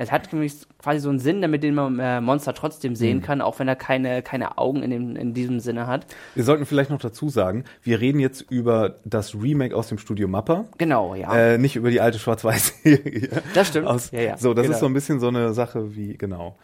[0.00, 3.40] Es hat nämlich quasi so einen Sinn, damit den man äh, Monster trotzdem sehen kann,
[3.40, 6.06] auch wenn er keine, keine Augen in, dem, in diesem Sinne hat.
[6.36, 10.28] Wir sollten vielleicht noch dazu sagen, wir reden jetzt über das Remake aus dem Studio
[10.28, 10.66] Mappa.
[10.78, 11.36] Genau, ja.
[11.36, 13.28] Äh, nicht über die alte Schwarz-Weiß-Serie.
[13.54, 13.88] Das stimmt.
[13.88, 14.74] Aus, Ja, ja, so, das genau.
[14.74, 16.56] ist so ein bisschen so eine Sache wie, genau.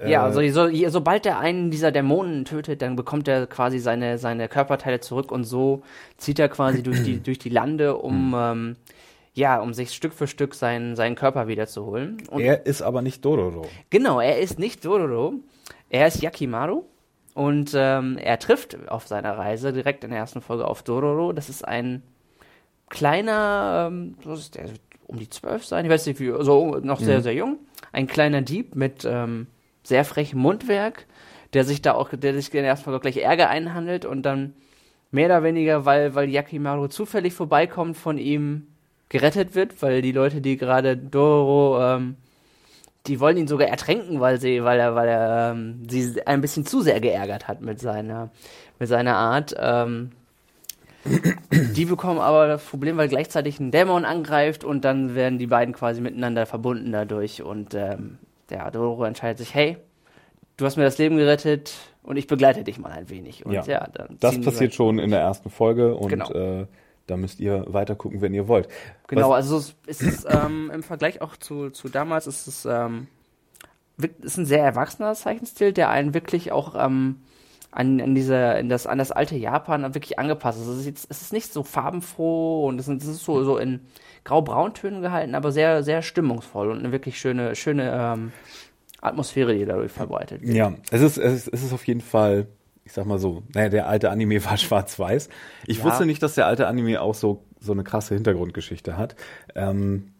[0.00, 4.18] Ja, Äh, also so, sobald er einen dieser Dämonen tötet, dann bekommt er quasi seine,
[4.18, 5.82] seine Körperteile zurück und so
[6.16, 8.76] zieht er quasi durch die, durch die Lande, um, ähm,
[9.34, 12.18] ja, um sich Stück für Stück seinen, seinen Körper wiederzuholen.
[12.30, 13.66] Und Er ist aber nicht Dororo.
[13.90, 15.34] genau, er ist nicht Dororo,
[15.90, 16.82] er ist Yakimaru
[17.34, 21.32] und ähm, er trifft auf seiner Reise direkt in der ersten Folge auf Dororo.
[21.32, 22.02] Das ist ein
[22.88, 24.66] kleiner, ähm, was ist der,
[25.06, 27.58] um die zwölf sein, ich weiß nicht wie, so noch sehr, sehr jung.
[27.92, 29.46] Ein kleiner Dieb mit ähm,
[29.82, 31.06] sehr frechem Mundwerk,
[31.54, 34.54] der sich da auch, der sich in der ersten Folge gleich Ärger einhandelt und dann
[35.10, 38.66] mehr oder weniger, weil, weil Yakimaru zufällig vorbeikommt, von ihm
[39.08, 42.16] gerettet wird, weil die Leute, die gerade Doro, ähm,
[43.06, 46.66] die wollen ihn sogar ertränken, weil sie, weil er, weil er ähm, sie ein bisschen
[46.66, 48.30] zu sehr geärgert hat mit seiner,
[48.78, 49.54] mit seiner Art.
[49.58, 50.10] Ähm,
[51.50, 55.72] die bekommen aber das Problem, weil gleichzeitig ein Dämon angreift und dann werden die beiden
[55.74, 58.18] quasi miteinander verbunden dadurch und ähm,
[58.50, 59.78] der Doro entscheidet sich, hey,
[60.58, 63.46] du hast mir das Leben gerettet und ich begleite dich mal ein wenig.
[63.46, 63.64] Und Ja.
[63.66, 63.88] ja,
[64.20, 66.30] Das passiert schon in der ersten Folge und Genau.
[66.32, 66.66] äh,
[67.08, 68.68] da müsst ihr weiter gucken, wenn ihr wollt.
[69.08, 73.08] Genau, Was, also es ist ähm, im Vergleich auch zu, zu damals ist es ähm,
[74.22, 77.16] ist ein sehr erwachsener Zeichenstil, der einen wirklich auch ähm,
[77.70, 80.58] an, an diese, an das, an das alte Japan wirklich angepasst.
[80.58, 83.42] Also es ist, jetzt, es ist nicht so farbenfroh und es ist, es ist so,
[83.44, 83.80] so in
[84.24, 88.32] grau-brauntönen gehalten, aber sehr, sehr stimmungsvoll und eine wirklich schöne, schöne ähm,
[89.00, 90.54] Atmosphäre, die dadurch verbreitet wird.
[90.54, 92.46] Ja, es ist, es ist, es ist auf jeden Fall,
[92.88, 95.28] ich sag mal so, naja, der alte Anime war schwarz-weiß.
[95.66, 95.84] Ich Ja.
[95.84, 99.14] wusste nicht, dass der alte Anime auch so, so eine krasse Hintergrundgeschichte hat.
[99.54, 100.12] Ähm,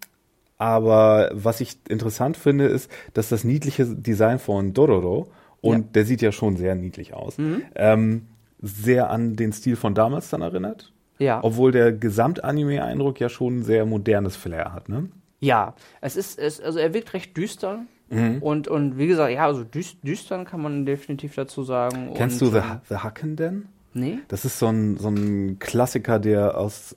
[0.59, 5.85] aber was ich interessant finde, ist, dass das niedliche Design von Dororo, und Ja.
[5.95, 7.37] der sieht ja schon sehr niedlich aus,
[7.75, 8.29] ähm,
[8.61, 10.93] sehr an den Stil von damals dann erinnert.
[11.19, 11.41] Ja.
[11.43, 15.09] Obwohl der Gesamtanime-Eindruck ja schon ein sehr modernes Flair hat, ne?
[15.41, 17.81] Ja, es ist, es, also er wirkt recht düster.
[18.11, 18.43] Mhm.
[18.43, 22.13] Und, und wie gesagt, ja, also düst, düstern kann man definitiv dazu sagen.
[22.15, 23.67] Kennst und, du The, ähm, The Hacken denn?
[23.95, 24.19] Nee?
[24.29, 26.97] Das ist so ein, so ein Klassiker, der aus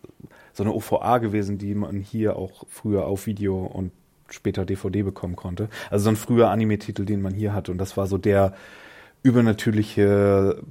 [0.53, 3.91] so einer OVA gewesen, die man hier auch früher auf Video und
[4.29, 5.69] später DVD bekommen konnte.
[5.89, 7.71] Also so ein früher Anime-Titel, den man hier hatte.
[7.71, 8.53] Und das war so der
[9.23, 10.61] übernatürliche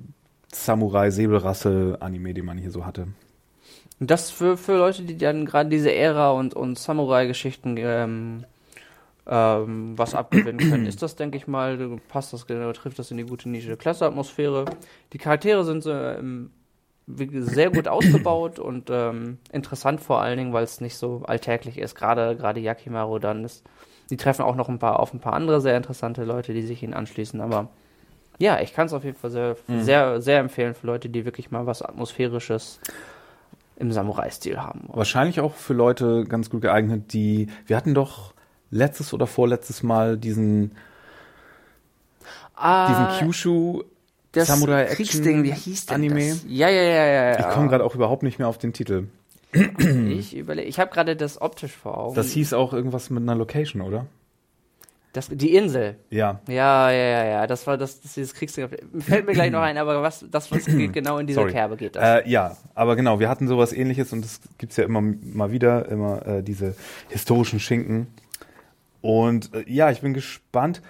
[0.53, 3.09] Samurai-Säbelrassel-Anime, den man hier so hatte.
[3.99, 8.45] Und das für, für Leute, die dann gerade diese Ära und, und Samurai-Geschichten ähm,
[9.27, 11.79] ähm, was abgewinnen können, ist das, denke ich mal,
[12.09, 13.77] passt das, genau, trifft das in die gute Nische.
[13.77, 14.65] Klasse Atmosphäre.
[15.13, 16.19] Die Charaktere sind äh,
[17.07, 21.79] wie- sehr gut ausgebaut und ähm, interessant vor allen Dingen, weil es nicht so alltäglich
[21.79, 21.95] ist.
[21.95, 23.65] Gerade gerade Yakimaru dann ist.
[24.11, 26.83] Die treffen auch noch ein paar auf ein paar andere sehr interessante Leute, die sich
[26.83, 27.41] ihnen anschließen.
[27.41, 27.69] Aber
[28.39, 31.51] ja, ich kann es auf jeden Fall sehr, sehr, sehr empfehlen für Leute, die wirklich
[31.51, 32.81] mal was Atmosphärisches
[33.77, 34.89] im Samurai-Stil haben.
[34.89, 38.35] Wahrscheinlich auch für Leute ganz gut geeignet, die, wir hatten doch
[38.71, 40.77] letztes oder vorletztes Mal diesen, diesen
[42.55, 43.83] Ah, Kyushu
[44.33, 46.29] das Samurai Action Kriegsding, wie hieß denn Anime.
[46.31, 46.45] das?
[46.47, 47.39] Ja, ja, ja, ja.
[47.41, 49.09] Ich komme gerade auch überhaupt nicht mehr auf den Titel.
[49.53, 52.15] Ich überlege, ich habe gerade das optisch vor Augen.
[52.15, 54.07] Das hieß auch irgendwas mit einer Location, oder?
[55.13, 55.97] das, die Insel.
[56.11, 56.41] Ja.
[56.47, 57.47] Ja, ja, ja, ja.
[57.47, 58.69] Das war das, das dieses Kriegsding.
[59.01, 61.53] Fällt mir gleich noch ein, aber was, das was geht genau in diese Sorry.
[61.53, 62.25] Kerbe geht das.
[62.25, 65.89] Äh, ja, aber genau, wir hatten sowas ähnliches und das gibt's ja immer mal wieder,
[65.89, 66.77] immer äh, diese
[67.09, 68.07] historischen Schinken.
[69.03, 70.83] Und äh, ja, ich bin gespannt,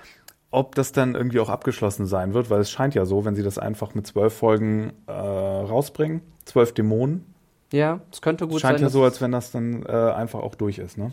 [0.51, 3.43] ob das dann irgendwie auch abgeschlossen sein wird, weil es scheint ja so, wenn sie
[3.43, 7.25] das einfach mit zwölf Folgen äh, rausbringen, zwölf Dämonen,
[7.73, 8.83] ja, es könnte gut scheint sein.
[8.83, 11.13] ja dass- so, als wenn das dann äh, einfach auch durch ist, ne?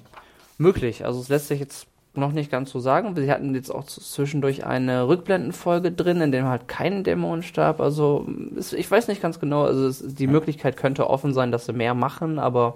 [0.58, 1.06] Möglich.
[1.06, 3.16] Also es lässt sich jetzt noch nicht ganz so sagen.
[3.16, 7.80] Sie hatten jetzt auch zwischendurch eine Rückblendenfolge drin, in der halt kein Dämon starb.
[7.80, 9.66] Also es, ich weiß nicht ganz genau.
[9.66, 12.76] Also es, die Möglichkeit könnte offen sein, dass sie mehr machen, aber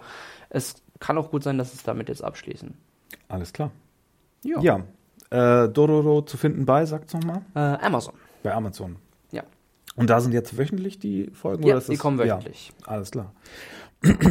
[0.51, 2.75] es kann auch gut sein, dass sie es damit jetzt abschließen.
[3.29, 3.71] Alles klar.
[4.43, 4.59] Ja.
[5.29, 8.13] Ja, äh, Dororo zu finden bei, sagt's nochmal, Äh, Amazon.
[8.43, 8.95] bei Amazon.
[9.31, 9.43] Ja.
[9.95, 11.63] Und da sind jetzt wöchentlich die Folgen?
[11.63, 12.37] Ja, oder ist die das- kommen ja.
[12.37, 12.71] wöchentlich.
[12.85, 13.33] Alles klar.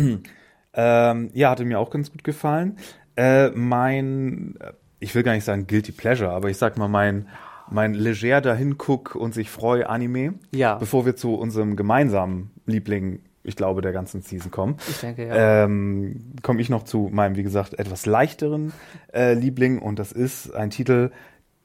[0.75, 2.77] ähm, ja, hatte mir auch ganz gut gefallen.
[3.17, 7.29] Äh, mein, äh, ich will gar nicht sagen Guilty Pleasure, aber ich sag mal mein,
[7.71, 10.35] mein leger dahin guck und sich freu Anime.
[10.53, 10.75] Ja.
[10.77, 15.65] Bevor wir zu unserem gemeinsamen Liebling, ich glaube, der ganzen Season kommen, Ich denke, ja.
[15.65, 18.73] ähm, komme ich noch zu meinem, wie gesagt, etwas leichteren
[19.15, 21.11] äh, Liebling und das ist ein Titel,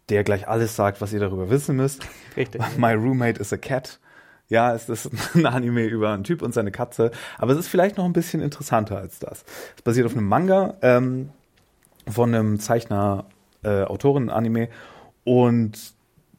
[0.10, 2.08] der gleich alles sagt, was ihr darüber wissen müsst.
[2.38, 2.62] Richtig.
[2.78, 4.00] My Roommate is a Cat.
[4.48, 7.98] Ja, es ist ein Anime über einen Typ und seine Katze, aber es ist vielleicht
[7.98, 9.44] noch ein bisschen interessanter als das.
[9.76, 11.30] Es basiert auf einem Manga ähm,
[12.08, 13.26] von einem Zeichner,
[13.64, 14.70] äh, Autoren-Anime
[15.24, 15.96] und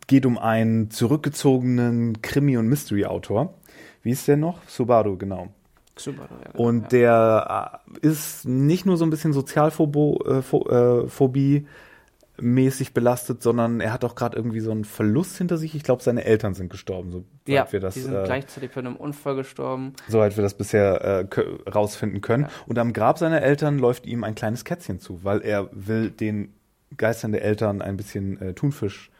[0.07, 3.53] geht um einen zurückgezogenen Krimi- und Mystery-Autor.
[4.07, 4.63] Wie ist der noch?
[4.69, 5.49] Subaru, genau.
[5.97, 6.89] Super, ja, genau, Und ja.
[6.89, 10.37] der äh, ist nicht nur so ein bisschen Sozialphobie
[11.57, 11.65] äh, äh,
[12.39, 15.75] mäßig belastet, sondern er hat auch gerade irgendwie so einen Verlust hinter sich.
[15.75, 18.79] Ich glaube, seine Eltern sind gestorben, so ja, wir das, die sind äh, gleichzeitig bei
[18.79, 19.95] einem Unfall gestorben.
[20.07, 21.27] soweit wir das bisher äh,
[21.69, 22.45] rausfinden können.
[22.45, 22.51] Ja.
[22.69, 26.55] Und am Grab seiner Eltern läuft ihm ein kleines Kätzchen zu, weil er will den
[26.97, 29.11] Geistern der Eltern ein bisschen äh, Thunfisch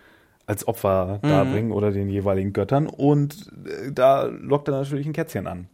[0.47, 1.29] als Opfer Mhm.
[1.29, 2.87] darbringen oder den jeweiligen Göttern.
[2.87, 5.69] Und äh, da lockt er natürlich ein Kätzchen an.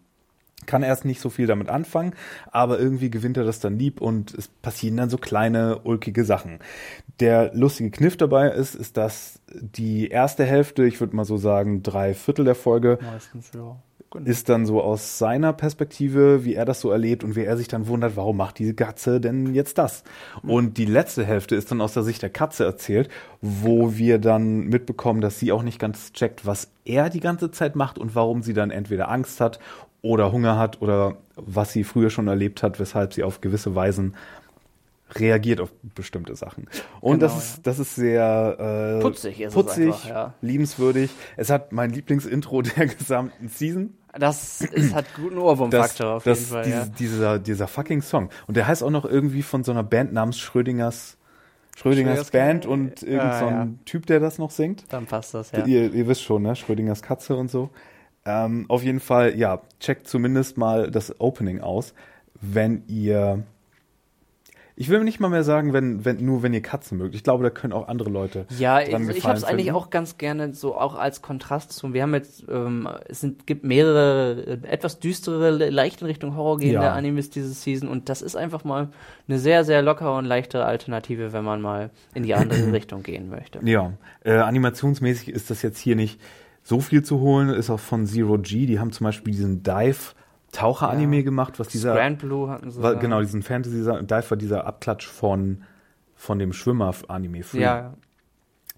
[0.64, 2.14] Kann erst nicht so viel damit anfangen,
[2.52, 6.61] aber irgendwie gewinnt er das dann lieb und es passieren dann so kleine, ulkige Sachen.
[7.18, 11.82] Der lustige Kniff dabei ist, ist, dass die erste Hälfte, ich würde mal so sagen,
[11.82, 13.76] drei Viertel der Folge, Meistens, ja.
[14.25, 17.68] Ist dann so aus seiner Perspektive, wie er das so erlebt und wie er sich
[17.68, 20.05] dann wundert, warum macht diese Katze denn jetzt das?
[20.42, 23.09] Und die letzte Hälfte ist dann aus der Sicht der Katze erzählt,
[23.40, 27.77] wo wir dann mitbekommen, dass sie auch nicht ganz checkt, was er die ganze Zeit
[27.77, 29.59] macht und warum sie dann entweder Angst hat
[30.03, 34.14] oder Hunger hat oder was sie früher schon erlebt hat, weshalb sie auf gewisse Weisen
[35.14, 36.68] reagiert auf bestimmte Sachen.
[37.01, 40.35] Und Genau, das ist das ist sehr äh, Putzig putzig, einfach, ja.
[40.40, 41.11] liebenswürdig.
[41.37, 43.94] Es hat mein Lieblingsintro der gesamten Season.
[44.18, 46.64] Das ist, hat guten Ohrwurmfaktor auf das, jeden Fall.
[46.64, 46.87] diese, ja.
[46.87, 48.29] dieser, dieser fucking Song.
[48.46, 51.16] Und der heißt auch noch irgendwie von so einer Band namens Schrödingers
[51.77, 53.68] Schrödingers Schrödingers Band und irgend Ah, so ein ja.
[53.87, 54.85] Typ, der das noch singt.
[54.90, 55.64] Dann passt das, ja.
[55.64, 56.55] Ihr, ihr wisst schon, ne?
[56.55, 57.70] Schrödingers Katze und so.
[58.27, 61.94] Ähm, auf jeden Fall, ja, checkt zumindest mal das Opening aus,
[62.40, 63.42] wenn ihr.
[64.74, 67.14] Ich will nicht mal mehr sagen, wenn, wenn, nur wenn ihr Katzen mögt.
[67.14, 68.46] Ich glaube, da können auch andere Leute.
[68.58, 71.72] Ja, dran also ich Gefallen habe es eigentlich auch ganz gerne so auch als Kontrast
[71.72, 71.92] zu.
[71.92, 76.37] Wir haben jetzt, ähm, es sind, gibt mehrere äh, etwas düstere, le- leicht in Richtung
[76.37, 76.92] Horror gehende Ja.
[76.94, 78.88] Animes diese Season und das ist einfach mal
[79.28, 83.28] eine sehr, sehr lockere und leichte Alternative, wenn man mal in die andere Richtung gehen
[83.28, 83.61] möchte.
[83.64, 83.92] Ja,
[84.24, 86.18] äh, animationsmäßig ist das jetzt hier nicht
[86.62, 87.50] so viel zu holen.
[87.50, 88.66] Ist auch von Zero G.
[88.66, 90.14] Die haben zum Beispiel diesen Dive
[90.52, 91.22] Taucher-Anime Ja.
[91.22, 91.94] gemacht, was dieser.
[91.94, 92.82] Grand Blue hatten sie.
[92.82, 95.64] war, genau, diesen Fantasy Dive war dieser Abklatsch von,
[96.14, 97.42] von dem Schwimmer-Anime.
[97.54, 97.94] Ja,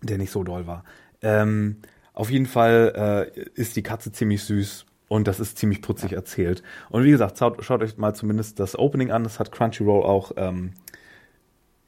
[0.03, 0.85] der nicht so doll war.
[1.23, 1.77] Ähm,
[2.13, 6.63] auf jeden Fall äh, ist die Katze ziemlich süß und das ist ziemlich putzig erzählt.
[6.91, 9.25] Und wie gesagt, schaut, schaut euch mal zumindest das Opening an.
[9.25, 10.73] Das hat Crunchyroll auch ähm,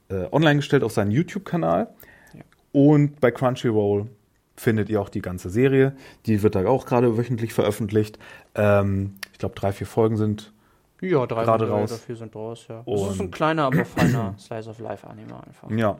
[0.09, 1.87] äh, online gestellt auf seinen YouTube-Kanal.
[2.33, 2.41] Ja.
[2.73, 4.07] Und bei Crunchyroll
[4.55, 5.95] findet ihr auch die ganze Serie.
[6.25, 8.17] Die wird da auch gerade wöchentlich veröffentlicht.
[8.55, 10.51] Ähm, ich glaube, drei, vier Folgen sind.
[10.99, 11.91] ja drei Gerade Modelle raus.
[11.91, 12.81] dafür sind raus, ja.
[12.87, 15.69] Das ist Und- ein kleiner, aber feiner Slice of Life Anime einfach.
[15.69, 15.99] Ja.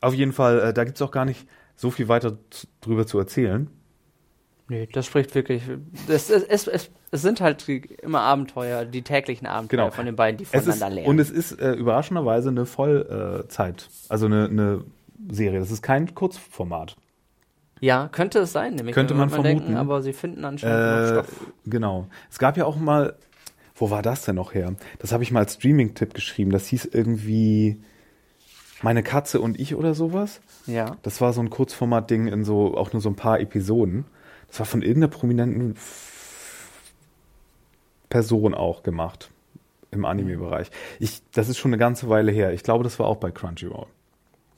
[0.00, 3.06] Auf jeden Fall, äh, da gibt es auch gar nicht so viel weiter zu, drüber
[3.08, 3.68] zu erzählen.
[4.68, 5.62] Nee, das spricht wirklich.
[6.08, 9.90] Es, es, es, es, es sind halt immer Abenteuer, die täglichen Abenteuer Genau.
[9.90, 11.08] von den beiden, die Es ist, voneinander lernen.
[11.10, 14.84] und es ist äh, überraschenderweise eine Vollzeit, also eine, eine
[15.28, 15.58] Serie.
[15.58, 16.96] Das ist kein Kurzformat.
[17.80, 19.76] Ja, könnte es sein, nämlich Könnte man denken, vermuten.
[19.76, 21.46] aber sie finden anscheinend Äh, noch Stoff.
[21.66, 22.06] genau.
[22.30, 23.16] Es gab ja auch mal,
[23.74, 24.74] wo war das denn noch her?
[24.98, 26.50] Das habe ich mal als Streaming-Tipp geschrieben.
[26.50, 27.78] Das hieß irgendwie
[28.82, 30.40] Meine Katze und ich oder sowas.
[30.66, 30.96] Ja.
[31.02, 34.04] Das war so ein Kurzformat-Ding in so, auch nur so ein paar Episoden.
[34.48, 35.76] Das war von irgendeiner prominenten
[38.08, 39.30] Person auch gemacht.
[39.92, 40.70] Im Anime-Bereich.
[40.98, 42.52] Ich, das ist schon eine ganze Weile her.
[42.52, 43.86] Ich glaube, das war auch bei Crunchyroll.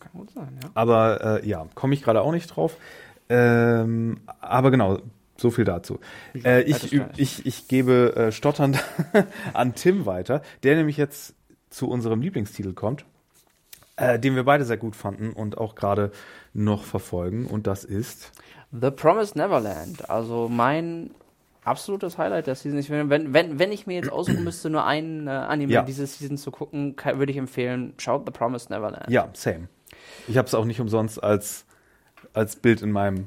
[0.00, 0.70] Kann gut sein, ja.
[0.74, 2.76] Aber äh, ja, komme ich gerade auch nicht drauf.
[3.28, 5.00] Ähm, aber genau,
[5.36, 5.98] so viel dazu.
[6.44, 8.82] Äh, ich, ich, ich gebe äh, stotternd
[9.52, 11.34] an Tim weiter, der nämlich jetzt
[11.70, 13.04] zu unserem Lieblingstitel kommt,
[13.96, 16.10] äh, den wir beide sehr gut fanden und auch gerade
[16.54, 17.46] noch verfolgen.
[17.46, 18.32] Und das ist.
[18.72, 20.10] The Promised Neverland.
[20.10, 21.10] Also mein
[21.64, 22.78] absolutes Highlight der Season.
[22.78, 25.82] Ich, wenn, wenn, wenn ich mir jetzt aussuchen müsste, nur einen äh, Anime Ja.
[25.82, 29.08] diese Season zu gucken, würde ich empfehlen, schaut The Promised Neverland.
[29.10, 29.68] Ja, same.
[30.26, 31.66] Ich habe es auch nicht umsonst als,
[32.34, 33.26] als Bild in meinem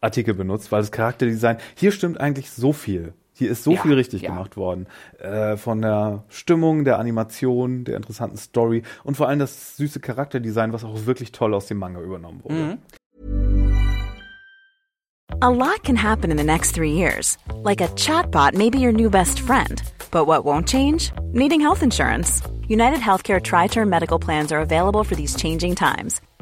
[0.00, 3.14] Artikel benutzt, weil das Charakterdesign, hier stimmt eigentlich so viel.
[3.36, 4.30] Hier ist so Ja, viel richtig ja.
[4.30, 4.86] gemacht worden.
[5.18, 10.72] Äh, von der Stimmung, der Animation, der interessanten Story und vor allem das süße Charakterdesign,
[10.72, 12.54] was auch wirklich toll aus dem Manga übernommen wurde.
[12.54, 12.78] Mhm.
[15.40, 17.36] A lot can happen in the next three years.
[17.64, 19.82] Like a chatbot may be your new best friend.
[20.12, 21.10] But what won't change?
[21.32, 22.40] Needing health insurance.
[22.68, 26.20] United Healthcare Tri Term Medical Plans are available for these changing times.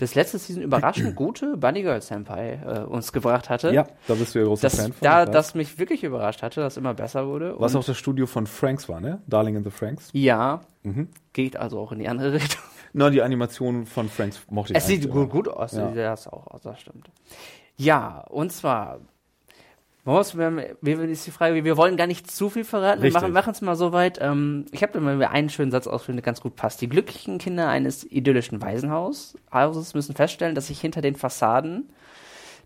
[0.00, 3.72] das letzte Season überraschend gute Bunny Girl Senpai äh, uns gebracht hatte.
[3.72, 5.04] Ja, da bist du ja großer Das, Fan von.
[5.04, 5.30] da, weiß.
[5.30, 7.54] das mich wirklich überrascht hatte, dass immer besser wurde.
[7.58, 9.22] Was auch das Studio von Franks war, ne?
[9.26, 10.08] Darling in the Franks.
[10.12, 11.08] Ja, Mhm.
[11.34, 12.62] geht also auch in die andere Richtung.
[12.94, 15.90] Na, die Animation von Franks mochte ich Es sieht gut, gut aus, Ja.
[15.90, 16.10] ja.
[16.10, 17.10] das auch aus, das stimmt.
[17.76, 19.00] Ja, und zwar,
[20.04, 23.32] was, wir, wir, ist die Frage, wir wollen gar nicht zu viel verraten, wir Richtig.
[23.32, 24.18] machen es mal so weit.
[24.20, 26.80] Ähm, ich habe da mal einen schönen Satz ausgeführt, der ganz gut passt.
[26.80, 29.34] Die glücklichen Kinder eines idyllischen Waisenhauses
[29.94, 31.90] müssen feststellen, dass sich hinter den Fassaden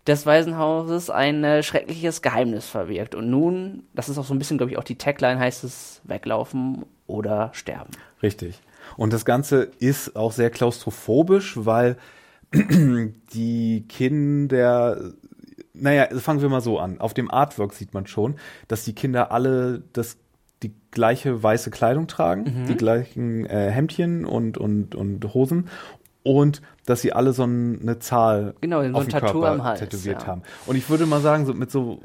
[0.07, 3.15] des Waisenhauses ein äh, schreckliches Geheimnis verbirgt.
[3.15, 6.01] Und nun, das ist auch so ein bisschen, glaube ich, auch die Tagline, heißt es,
[6.03, 7.91] weglaufen oder sterben.
[8.21, 8.59] Richtig.
[8.97, 11.97] Und das Ganze ist auch sehr klaustrophobisch, weil
[12.53, 15.13] die Kinder,
[15.79, 16.99] naja, fangen wir mal so an.
[16.99, 18.35] Auf dem Artwork sieht man schon,
[18.67, 20.17] dass die Kinder alle das,
[20.63, 22.65] die gleiche weiße Kleidung tragen, Mhm.
[22.67, 25.67] die gleichen äh, Hemdchen und, und, und Hosen
[26.23, 29.79] und dass sie alle so ein- eine Zahl Genau, so auf dem Tattoo Körper Hals,
[29.79, 30.27] tätowiert ja.
[30.27, 30.41] haben.
[30.65, 32.01] Und ich würde mal sagen, so mit so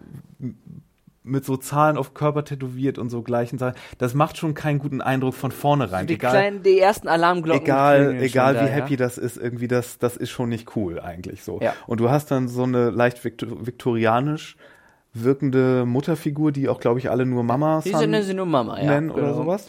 [1.31, 5.01] mit so Zahlen auf Körper tätowiert und so gleichen Zahlen, das macht schon keinen guten
[5.01, 6.07] Eindruck von vornherein.
[6.07, 7.63] Die egal, kleinen, die ersten Alarmglocken.
[7.63, 8.97] egal, egal wie da, happy ja.
[8.99, 11.61] das ist, irgendwie das, das ist schon nicht cool eigentlich so.
[11.61, 11.75] Ja.
[11.87, 14.57] Und du hast dann so eine leicht viktor viktorianisch
[15.13, 18.91] wirkende Mutterfigur, die auch, glaube ich, alle nur Mama Die nennen sie nur Mama, ja.
[18.91, 19.35] nennen oder genau.
[19.35, 19.67] sowas.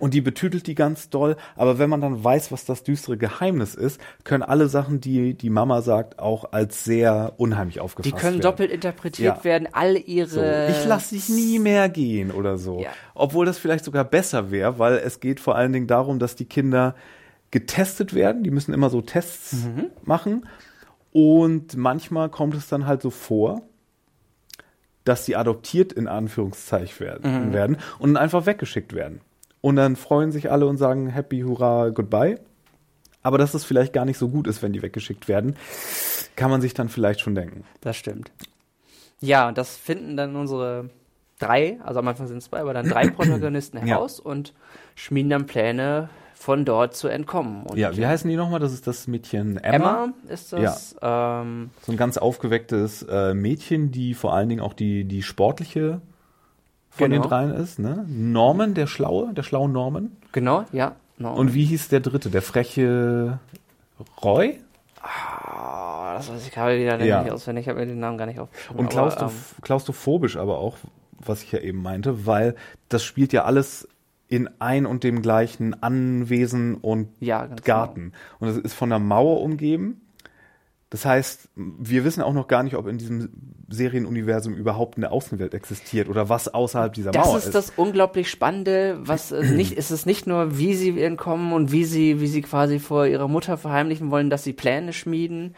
[0.00, 1.36] Und die betütelt die ganz doll.
[1.54, 5.50] Aber wenn man dann weiß, was das düstere Geheimnis ist, können alle Sachen, die die
[5.50, 8.42] Mama sagt, auch als sehr unheimlich aufgefasst Die können werden.
[8.42, 9.44] doppelt interpretiert Ja.
[9.44, 10.68] werden, all So, ihre.
[10.70, 12.80] ich lass dich nie mehr gehen oder so.
[12.80, 12.88] Ja.
[13.14, 16.46] Obwohl das vielleicht sogar besser wäre, weil es geht vor allen Dingen darum, dass die
[16.46, 16.96] Kinder
[17.50, 18.42] getestet werden.
[18.42, 19.86] Die müssen immer so Tests Mhm.
[20.02, 20.46] machen.
[21.12, 23.62] Und manchmal kommt es dann halt so vor,
[25.04, 27.52] dass sie adoptiert in Anführungszeichen werden, Mhm.
[27.52, 29.20] werden und einfach weggeschickt werden.
[29.60, 32.38] Und dann freuen sich alle und sagen Happy, Hurra, Goodbye.
[33.22, 35.56] Aber dass es vielleicht gar nicht so gut ist, wenn die weggeschickt werden,
[36.36, 37.64] kann man sich dann vielleicht schon denken.
[37.82, 38.30] Das stimmt.
[39.20, 40.88] Ja, und das finden dann unsere
[41.38, 43.84] drei, also am Anfang sind es zwei, aber dann drei Protagonisten Ja.
[43.84, 44.54] heraus und
[44.94, 47.64] schmieden dann Pläne, von dort zu entkommen.
[47.66, 48.60] Und Ja, wie heißen die nochmal?
[48.60, 50.04] Das ist das Mädchen Emma.
[50.04, 50.96] Emma ist das.
[51.02, 56.00] Ähm, So ein ganz aufgewecktes äh, Mädchen, die vor allen Dingen auch die, die sportliche
[56.90, 57.22] von Genau.
[57.22, 57.78] den dreien ist.
[57.78, 58.04] Ne?
[58.08, 60.12] Norman, der Schlaue, der schlaue Norman.
[60.32, 60.96] genau, ja.
[61.18, 61.34] No.
[61.34, 62.30] Und wie hieß der dritte?
[62.30, 63.38] Der freche
[64.24, 64.58] Roy?
[65.02, 67.22] Ah, das weiß ich gerade wieder Ja.
[67.22, 68.78] nicht auswendig, ich habe mir den Namen gar nicht aufgeschrieben.
[68.78, 70.76] Und aber, klaustroph klaustrophobisch aber auch,
[71.18, 72.54] was ich ja eben meinte, weil
[72.88, 73.86] das spielt ja alles
[74.28, 78.12] in ein und dem gleichen Anwesen und Ja, Garten.
[78.38, 80.00] Und es ist von einer Mauer umgeben.
[80.90, 83.30] Das heißt, wir wissen auch noch gar nicht, ob in diesem
[83.68, 87.54] Serienuniversum überhaupt eine Außenwelt existiert oder was außerhalb dieser Das Mauer ist ist.
[87.54, 91.84] das unglaublich Spannende, was äh, nicht, ist es nicht nur, wie sie entkommen und wie
[91.84, 95.54] sie, wie sie quasi vor ihrer Mutter verheimlichen wollen, dass sie Pläne schmieden.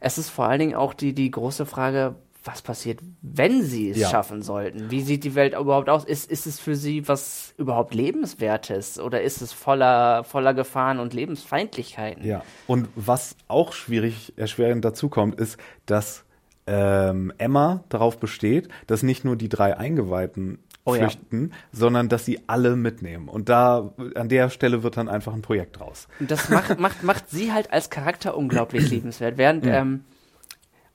[0.00, 3.96] Es ist vor allen Dingen auch die, die große Frage, was passiert, wenn sie es
[3.98, 4.10] Ja.
[4.10, 4.90] schaffen sollten?
[4.90, 6.04] Wie sieht die Welt überhaupt aus?
[6.04, 11.14] Ist, ist es für sie was überhaupt Lebenswertes oder ist es voller, voller Gefahren und
[11.14, 12.24] Lebensfeindlichkeiten?
[12.24, 12.42] Ja.
[12.66, 16.24] Und was auch schwierig, erschwerend dazu kommt, ist, dass
[16.66, 21.00] ähm, Emma darauf besteht, dass nicht nur die drei Eingeweihten Oh ja.
[21.00, 23.28] flüchten, sondern dass sie alle mitnehmen.
[23.28, 26.08] Und da, an der Stelle wird dann einfach ein Projekt raus.
[26.20, 29.38] Und das macht, macht, macht sie halt als Charakter unglaublich liebenswert.
[29.38, 30.04] Während, ähm,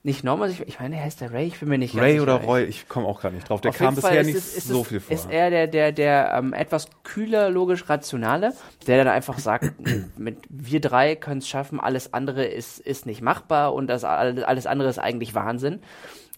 [0.01, 2.11] nicht Norman, ich, ich meine, er heißt der Ray, ich bin mir nicht ganz Ray
[2.13, 2.23] sicher.
[2.23, 3.59] oder Roy, ich komme auch gerade nicht drauf.
[3.59, 5.13] Der Auf kam bisher ist nicht es, ist so es, viel vor.
[5.13, 8.53] Ist er der, der, der ähm, etwas kühler, logisch rationale,
[8.87, 9.73] der dann einfach sagt,
[10.17, 14.65] mit wir drei können es schaffen, alles andere ist, ist nicht machbar und das alles
[14.67, 15.81] andere ist eigentlich Wahnsinn.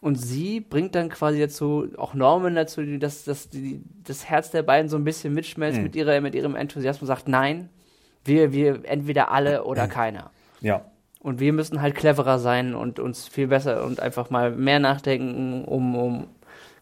[0.02, 4.64] Und sie bringt dann quasi dazu, auch Norman dazu, dass, dass die, das Herz der
[4.64, 5.84] beiden so ein bisschen mitschmelzt Mhm.
[5.84, 7.70] mit, ihrer, mit ihrem Enthusiasmus, sagt, nein,
[8.26, 10.32] wir, wir entweder alle oder keiner.
[10.62, 10.86] ja.
[11.22, 15.64] Und wir müssen halt cleverer sein und uns viel besser und einfach mal mehr nachdenken,
[15.66, 16.28] um, um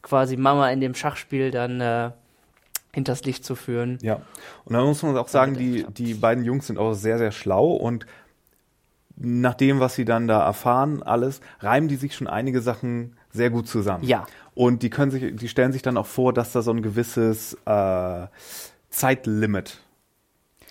[0.01, 2.11] quasi Mama in dem Schachspiel dann äh,
[2.93, 3.97] hinters Licht zu führen.
[4.01, 4.21] Ja.
[4.63, 7.71] Und dann muss man auch sagen, die, die beiden Jungs sind auch sehr, sehr schlau
[7.71, 8.05] und
[9.17, 13.49] nach dem, was sie dann da erfahren, alles, reimen die sich schon einige Sachen sehr
[13.49, 14.05] gut zusammen.
[14.05, 14.25] Ja.
[14.55, 17.57] Und die können sich, die stellen sich dann auch vor, dass da so ein gewisses
[17.65, 18.27] äh,
[18.89, 19.79] Zeitlimit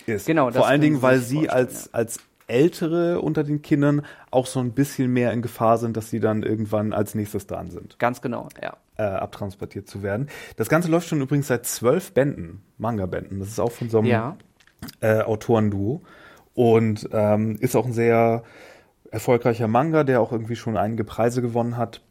[0.07, 0.27] ist.
[0.27, 4.47] Genau, das Vor allen Dingen, weil sie vorstellen, als, als Ältere unter den Kindern auch
[4.47, 7.99] so ein bisschen mehr in Gefahr sind, dass sie dann irgendwann als nächstes dran sind
[7.99, 8.77] Ganz genau, ja.
[8.97, 10.29] äh, abtransportiert zu werden.
[10.57, 13.39] Das Ganze läuft schon übrigens seit zwölf Bänden, Manga-Bänden.
[13.39, 14.37] Das ist auch von so einem Ja.
[15.01, 16.03] äh, Autorenduo
[16.55, 18.43] und ähm, ist auch ein sehr
[19.11, 22.03] erfolgreicher Manga, der auch irgendwie schon einige Preise gewonnen hat.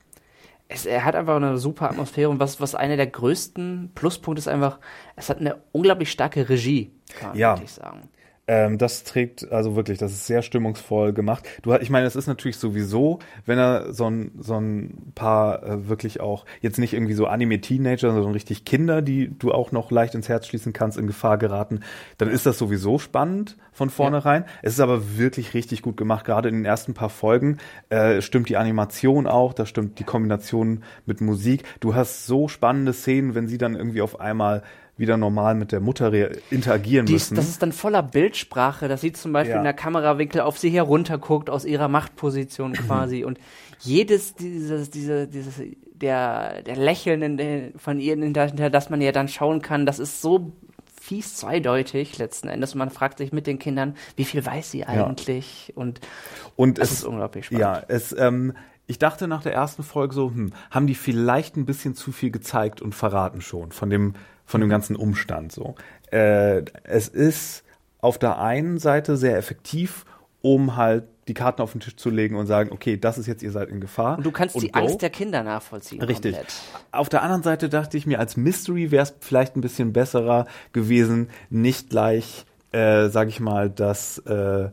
[0.69, 4.47] Es, er hat einfach eine super Atmosphäre und was, was einer der größten Pluspunkte ist
[4.49, 4.79] einfach,
[5.15, 7.53] es hat eine unglaublich starke Regie, kann man Ja.
[7.55, 8.09] wirklich sagen.
[8.49, 11.45] Ähm, das trägt, also wirklich, das ist sehr stimmungsvoll gemacht.
[11.63, 15.89] Du, ich meine, es ist natürlich sowieso, wenn er so ein, so ein paar äh,
[15.89, 20.15] wirklich auch, jetzt nicht irgendwie so Anime-Teenager, sondern richtig Kinder, die du auch noch leicht
[20.15, 21.81] ins Herz schließen kannst, in Gefahr geraten,
[22.17, 24.45] dann ist das sowieso spannend von vornherein.
[24.61, 27.57] Es ist aber wirklich richtig gut gemacht, gerade in den ersten paar Folgen
[27.89, 31.63] äh, stimmt die Animation auch, da stimmt die Kombination mit Musik.
[31.81, 34.63] Du hast so spannende Szenen, wenn sie dann irgendwie auf einmal
[34.97, 37.35] wieder normal mit der Mutter re- interagieren Die ist, müssen.
[37.35, 39.57] das ist dann voller Bildsprache, dass sie zum Beispiel Ja.
[39.59, 43.23] in der Kamerawinkel auf sie herunterguckt, aus ihrer Machtposition quasi.
[43.23, 43.39] Und
[43.79, 45.61] jedes, dieses, diese, dieses,
[45.93, 50.21] der, der Lächeln von ihr, hinter, hinter das man ja dann schauen kann, das ist
[50.21, 50.53] so
[50.99, 52.73] fies zweideutig letzten Endes.
[52.73, 55.71] Und man fragt sich mit den Kindern, wie viel weiß sie eigentlich?
[55.75, 56.01] Und
[56.55, 57.61] Und es es ist unglaublich spannend.
[57.61, 58.53] Ja, es, ähm,
[58.87, 62.31] ich dachte nach der ersten Folge so, hm, haben die vielleicht ein bisschen zu viel
[62.31, 64.13] gezeigt und verraten schon von dem,
[64.47, 65.75] von dem ganzen Umstand so.
[66.09, 67.63] Äh, es ist
[67.99, 70.05] auf der einen Seite sehr effektiv,
[70.41, 73.43] um halt die Karten auf den Tisch zu legen und sagen, okay, das ist jetzt,
[73.43, 74.17] ihr seid in Gefahr.
[74.17, 74.79] Und du kannst die go.
[74.79, 76.01] Angst der Kinder nachvollziehen.
[76.01, 76.35] Richtig.
[76.35, 76.53] Komplett.
[76.93, 80.47] Auf der anderen Seite dachte ich mir, als Mystery wäre es vielleicht ein bisschen besserer
[80.71, 84.69] gewesen, nicht gleich, äh, sag ich mal, das, äh,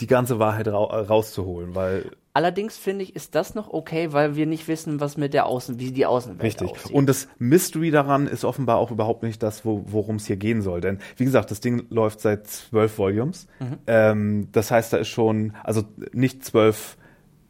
[0.00, 4.44] die ganze Wahrheit ra rauszuholen, weil Allerdings finde ich, ist das noch okay, weil wir
[4.44, 6.70] nicht wissen, was mit der Außen, wie die Außenwelt Richtig.
[6.70, 6.92] aussieht.
[6.92, 10.60] Und das Mystery daran ist offenbar auch überhaupt nicht das, wo, worum es hier gehen
[10.60, 10.82] soll.
[10.82, 13.46] Denn wie gesagt, das Ding läuft seit zwölf Volumes.
[13.58, 13.78] Mhm.
[13.86, 16.98] Ähm, das heißt, da ist schon, also nicht zwölf,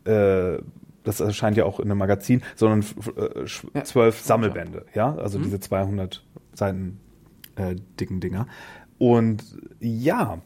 [0.05, 0.59] äh,
[1.03, 2.85] das erscheint ja auch in einem Magazin, sondern
[3.17, 3.41] äh,
[3.75, 3.83] Ja.
[3.83, 4.87] zwölf Sammelbände.
[4.95, 7.01] Ja, also diese 200 Seiten
[7.57, 8.47] äh, dicken Dinger.
[8.99, 9.43] Und
[9.81, 10.39] ja,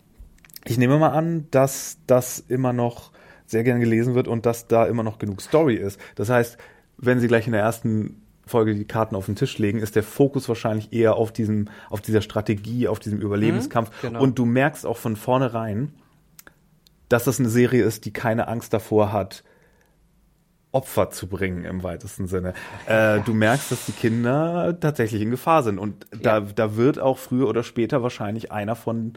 [0.64, 3.12] ich nehme mal an, dass das immer noch
[3.50, 6.00] sehr gern gelesen wird und dass da immer noch genug Story ist.
[6.14, 6.56] Das heißt,
[6.98, 10.02] wenn Sie gleich in der ersten Folge die Karten auf den Tisch legen, ist der
[10.02, 13.90] Fokus wahrscheinlich eher auf diesem, auf dieser Strategie, auf diesem Überlebenskampf.
[14.02, 14.20] genau.
[14.22, 15.92] Und du merkst auch von vornherein,
[17.08, 19.42] dass das eine Serie ist, die keine Angst davor hat,
[20.72, 22.54] Opfer zu bringen im weitesten Sinne.
[22.86, 26.46] Äh, du merkst, dass die Kinder tatsächlich in Gefahr sind und da, Ja.
[26.54, 29.14] da wird auch früher oder später wahrscheinlich einer von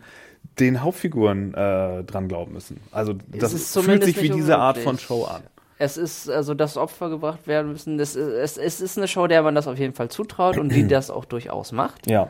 [0.60, 2.80] den Hauptfiguren äh, dran glauben müssen.
[2.91, 5.44] Also das ist fühlt sich wie diese Art von Show an.
[5.80, 7.98] Es ist also, dass Opfer gebracht werden müssen.
[7.98, 10.70] Das, ist- es, es ist eine Show, der man das auf jeden Fall zutraut und
[10.70, 12.08] die das auch durchaus macht.
[12.08, 12.30] Ja.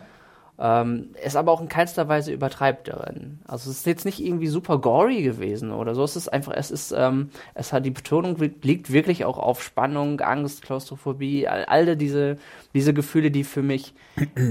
[0.59, 3.39] Ähm, es aber auch in keinster Weise übertreibt darin.
[3.45, 6.03] Also es ist jetzt nicht irgendwie super gory gewesen oder so.
[6.03, 10.19] Es ist einfach, es ist, ähm, es hat die Betonung liegt wirklich auch auf Spannung,
[10.21, 12.37] Angst, Klaustrophobie, all, all diese,
[12.73, 13.93] diese Gefühle, die für mich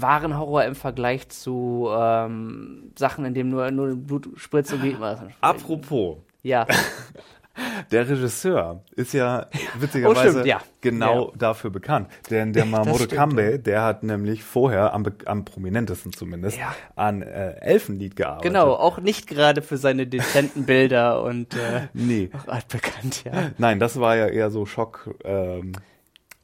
[0.00, 4.90] wahren Horror im Vergleich zu ähm, Sachen, in dem nur, nur Blut spritzt und wie
[4.90, 5.28] immer.
[5.40, 6.66] Apropos, Ja,
[7.90, 10.60] der Regisseur ist ja Oh, witzigerweise stimmt, ja.
[10.80, 12.08] genau dafür bekannt.
[12.30, 16.72] Denn der Mamoru Kambe, der hat nämlich vorher am, am prominentesten zumindest Ja.
[16.94, 18.44] an äh, Elfenlied gearbeitet.
[18.52, 18.74] genau.
[18.74, 22.30] Auch nicht gerade für seine dezenten Bilder und äh, Nee.
[22.32, 23.50] auch altbekannt, ja.
[23.58, 25.72] Nein, das war ja eher so Schock ähm,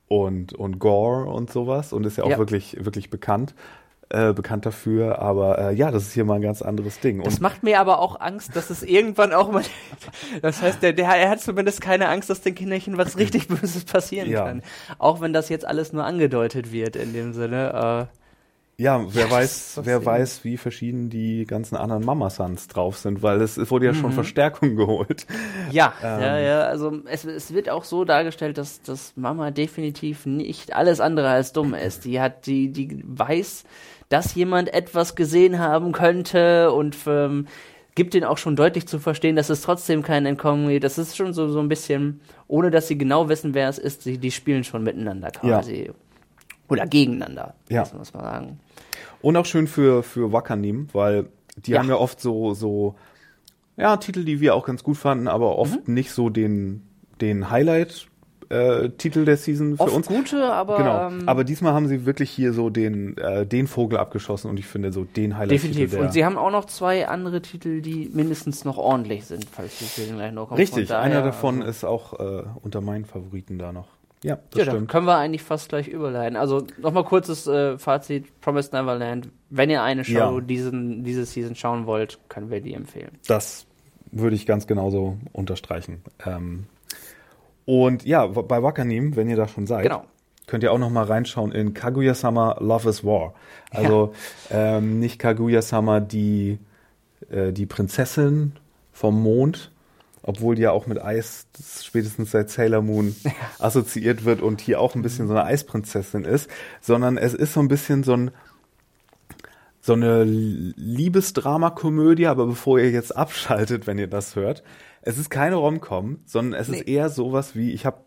[0.08, 2.38] und, und Gore und sowas und ist ja auch Ja.
[2.38, 3.54] wirklich, wirklich bekannt.
[4.10, 7.22] Äh, bekannt dafür, aber äh, ja, das ist hier mal ein ganz anderes Ding.
[7.22, 9.64] Das Und macht mir aber auch Angst, dass es irgendwann auch mal.
[10.42, 13.84] Das heißt, der, der, er hat zumindest keine Angst, dass den Kinderchen was richtig Böses
[13.86, 14.44] passieren Ja.
[14.44, 14.62] kann.
[14.98, 18.08] Auch wenn das jetzt alles nur angedeutet wird in dem Sinne.
[18.76, 23.22] Ja, wer ist weiß, wer sehr- weiß, wie verschieden die ganzen anderen Mama-Sons drauf sind,
[23.22, 23.96] weil es, wurde ja Mhm.
[23.96, 25.26] schon Verstärkung geholt.
[25.70, 26.20] Ja, Ähm.
[26.20, 26.60] ja, ja.
[26.62, 31.52] Also es, es wird auch so dargestellt, dass, dass Mama definitiv nicht alles andere als
[31.52, 32.04] dumm ist.
[32.04, 33.64] Die hat, die, die weiß,
[34.08, 37.46] dass jemand etwas gesehen haben könnte und ähm,
[37.94, 40.82] gibt den auch schon deutlich zu verstehen, dass es trotzdem kein Entkommen gibt.
[40.82, 44.02] Das ist schon so, so ein bisschen, ohne dass sie genau wissen, wer es ist,
[44.02, 45.92] sie, die spielen schon miteinander quasi.
[46.68, 47.84] Oder gegeneinander, Ja.
[47.96, 48.60] muss man sagen.
[49.22, 51.26] Und auch schön für, für Wakanim, weil
[51.56, 51.78] die Ja.
[51.80, 52.94] haben ja oft so, so,
[53.76, 55.94] ja, Titel, die wir auch ganz gut fanden, aber oft Mhm.
[55.94, 56.82] nicht so den,
[57.20, 58.08] den Highlight,
[58.50, 60.06] äh, Titel der Season für Oft uns.
[60.06, 61.08] gute, aber Genau.
[61.08, 64.66] ähm, aber diesmal haben sie wirklich hier so den, äh, den Vogel abgeschossen und ich
[64.66, 65.52] finde so den Highlight.
[65.52, 65.98] definitiv.
[65.98, 69.84] Und sie haben auch noch zwei andere Titel, die mindestens noch ordentlich sind, falls die
[69.84, 70.58] Serien gleich noch kommen.
[70.60, 73.88] Richtig, Von einer daher, davon also- ist auch äh, unter meinen Favoriten da noch.
[74.24, 74.90] Ja, das Ja, dann stimmt.
[74.90, 76.36] können wir eigentlich fast gleich überleiten.
[76.36, 79.28] Also nochmal kurzes äh, Fazit: Promised Neverland.
[79.50, 80.40] Wenn ihr eine Show Ja.
[80.40, 83.10] diesen, diese Season schauen wollt, können wir die empfehlen.
[83.28, 83.66] Das
[84.10, 86.02] würde ich ganz genauso unterstreichen.
[86.24, 86.64] Ähm,
[87.66, 90.04] und ja, bei Wakanim, wenn ihr da schon seid, Genau.
[90.46, 93.34] könnt ihr auch noch mal reinschauen in Kaguya-sama Love is War.
[93.70, 94.12] Also
[94.50, 96.58] ähm, nicht Kaguya-sama die,
[97.30, 98.52] äh, die Prinzessin
[98.92, 99.70] vom Mond,
[100.26, 101.46] obwohl die ja auch mit Eis
[101.82, 103.14] spätestens seit Sailor Moon
[103.58, 106.48] assoziiert wird und hier auch ein bisschen so eine Eisprinzessin ist,
[106.80, 108.30] sondern es ist so ein bisschen so ein
[109.80, 114.62] so eine Liebesdramakomödie, aber bevor ihr jetzt abschaltet, wenn ihr das hört,
[115.02, 116.94] es ist keine Romcom, sondern es ist Nee.
[116.94, 117.98] eher sowas wie, ich habe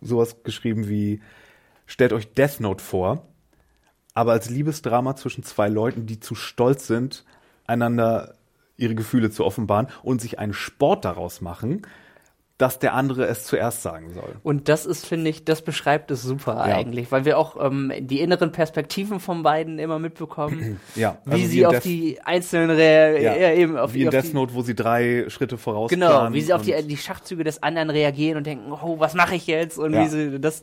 [0.00, 1.20] sowas geschrieben wie,
[1.84, 3.28] stellt euch Death Note vor,
[4.14, 7.26] aber als Liebesdrama zwischen zwei Leuten, die zu stolz sind,
[7.66, 8.35] einander
[8.76, 11.82] ihre Gefühle zu offenbaren und sich einen Sport daraus machen,
[12.58, 14.36] dass der andere es zuerst sagen soll.
[14.42, 16.74] Und das ist, finde ich, das beschreibt es super Ja.
[16.76, 21.42] eigentlich, weil wir auch ähm, die inneren Perspektiven von beiden immer mitbekommen, Ja, wie also
[21.42, 24.08] wie sie in auf Death- die einzelnen Rea Ja, ja, eben auf wie die, in
[24.08, 27.44] auf Death Note, wo sie drei Schritte voraus Genau, wie sie auf die, die Schachzüge
[27.44, 29.78] des anderen reagieren und denken, oh, was mache ich jetzt?
[29.78, 30.04] Und Ja.
[30.04, 30.62] wie sie das.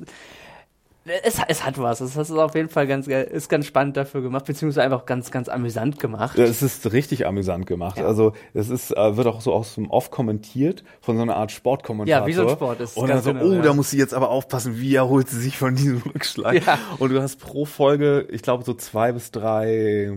[1.06, 2.00] Es, es hat was.
[2.00, 5.50] Es ist auf jeden Fall ganz, ist ganz spannend dafür gemacht, beziehungsweise einfach ganz, ganz
[5.50, 6.38] amüsant gemacht.
[6.38, 7.98] Ja, Es ist richtig amüsant gemacht.
[7.98, 8.06] Ja.
[8.06, 11.52] Also es ist, äh, wird auch so aus dem Off kommentiert von so einer Art
[11.52, 12.22] Sportkommentator.
[12.22, 13.62] Ja, wie so ein Sport ist Und dann so, genau, oh, ja.
[13.62, 16.66] da muss sie jetzt aber aufpassen, wie erholt sie sich von diesem Rückschlag.
[16.66, 16.80] Ja.
[17.00, 20.14] Und du hast pro Folge, ich glaube, so zwei bis drei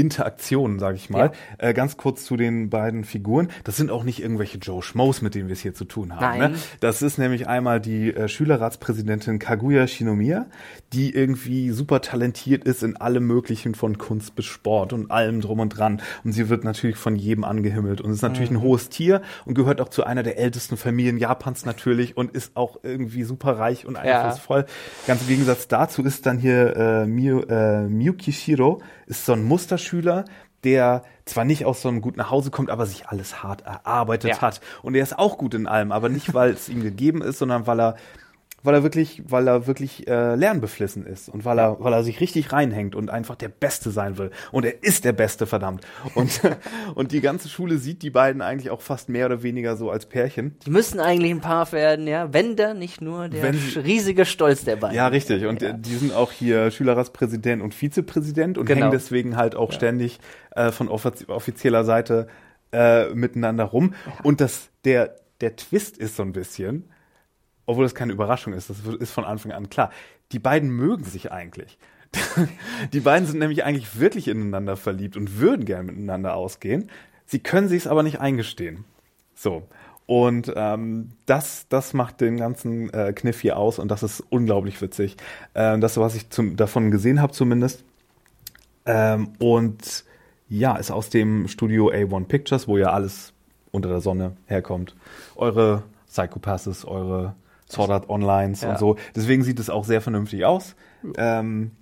[0.00, 1.30] Interaktionen, sage ich mal.
[1.60, 1.68] Ja.
[1.68, 3.48] Äh, ganz kurz zu den beiden Figuren.
[3.64, 6.38] Das sind auch nicht irgendwelche Joe Schmoes, mit denen wir es hier zu tun haben.
[6.38, 6.54] Ne?
[6.80, 10.46] Das ist nämlich einmal die äh, Schülerratspräsidentin Kaguya Shinomiya,
[10.94, 15.60] die irgendwie super talentiert ist in allem Möglichen von Kunst bis Sport und allem drum
[15.60, 16.00] und dran.
[16.24, 18.56] Und sie wird natürlich von jedem angehimmelt und ist natürlich mhm.
[18.56, 22.56] ein hohes Tier und gehört auch zu einer der ältesten Familien Japans natürlich und ist
[22.56, 24.60] auch irgendwie super reich und einflussvoll.
[24.60, 24.66] Ja.
[25.06, 28.80] Ganz im Gegensatz dazu ist dann hier äh, Miyu, äh, Miyukishiro,
[29.10, 30.24] ist so ein Musterschüler,
[30.64, 34.40] der zwar nicht aus so einem guten Hause kommt, aber sich alles hart erarbeitet ja.
[34.40, 34.60] hat.
[34.82, 37.66] Und er ist auch gut in allem, aber nicht, weil es ihm gegeben ist, sondern
[37.66, 37.96] weil er
[38.62, 42.20] weil er wirklich, weil er wirklich äh, lernbeflissen ist und weil er, weil er sich
[42.20, 44.30] richtig reinhängt und einfach der Beste sein will.
[44.52, 45.86] Und er ist der Beste, verdammt.
[46.14, 46.40] Und
[46.94, 50.06] und die ganze Schule sieht die beiden eigentlich auch fast mehr oder weniger so als
[50.06, 50.56] Pärchen.
[50.66, 54.64] Die müssen eigentlich ein Paar werden, ja, wenn da nicht nur der wenn, riesige Stolz
[54.64, 54.96] der beiden.
[54.96, 55.46] Ja, richtig.
[55.46, 55.72] Und ja.
[55.72, 58.80] die sind auch hier Schülerratspräsident und Vizepräsident und genau.
[58.80, 59.76] hängen deswegen halt auch ja.
[59.76, 60.20] ständig
[60.52, 62.28] äh, von offizieller Seite
[62.72, 63.94] äh, miteinander rum.
[64.06, 64.12] Ja.
[64.24, 66.90] Und das der der Twist ist so ein bisschen
[67.70, 69.90] obwohl das keine Überraschung ist, das ist von Anfang an klar.
[70.32, 71.78] Die beiden mögen sich eigentlich.
[72.92, 76.90] die beiden sind nämlich eigentlich wirklich ineinander verliebt und würden gern miteinander ausgehen.
[77.26, 78.84] Sie können sich es aber nicht eingestehen.
[79.36, 79.68] So.
[80.06, 84.82] Und ähm, das, das macht den ganzen äh, Kniff hier aus und das ist unglaublich
[84.82, 85.16] witzig.
[85.54, 87.84] Ähm, das, was ich zum, davon gesehen habe zumindest.
[88.84, 90.04] Ähm, und
[90.48, 93.32] ja, ist aus dem Studio A1 Pictures, wo ja alles
[93.70, 94.96] unter der Sonne herkommt.
[95.36, 97.36] Eure Psychopasses, eure
[97.70, 98.70] Sword Art Onlines ja.
[98.70, 98.96] und so.
[99.14, 100.74] Deswegen sieht es auch sehr vernünftig aus.
[101.16, 101.72] Ähm,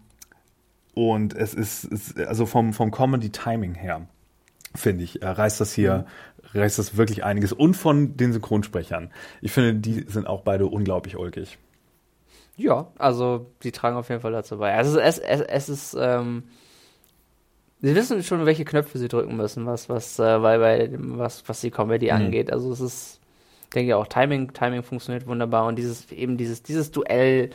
[0.94, 4.06] und es ist, es, also vom, vom Comedy-Timing her,
[4.74, 6.06] finde ich, äh, reißt das hier,
[6.52, 6.58] mhm.
[6.60, 7.52] reißt das wirklich einiges.
[7.52, 9.10] Und von den Synchronsprechern.
[9.40, 11.58] Ich finde, die sind auch beide unglaublich ulkig.
[12.56, 14.74] Ja, also die tragen auf jeden Fall dazu bei.
[14.74, 16.42] Also es, es, es ist, ähm,
[17.80, 21.60] sie wissen schon, welche Knöpfe sie drücken müssen, was, was, äh, weil, bei, was, was
[21.60, 22.12] die Comedy mhm.
[22.12, 22.52] angeht.
[22.52, 23.17] Also es ist
[23.74, 27.50] denke auch Timing, Timing funktioniert wunderbar und dieses eben dieses dieses Duell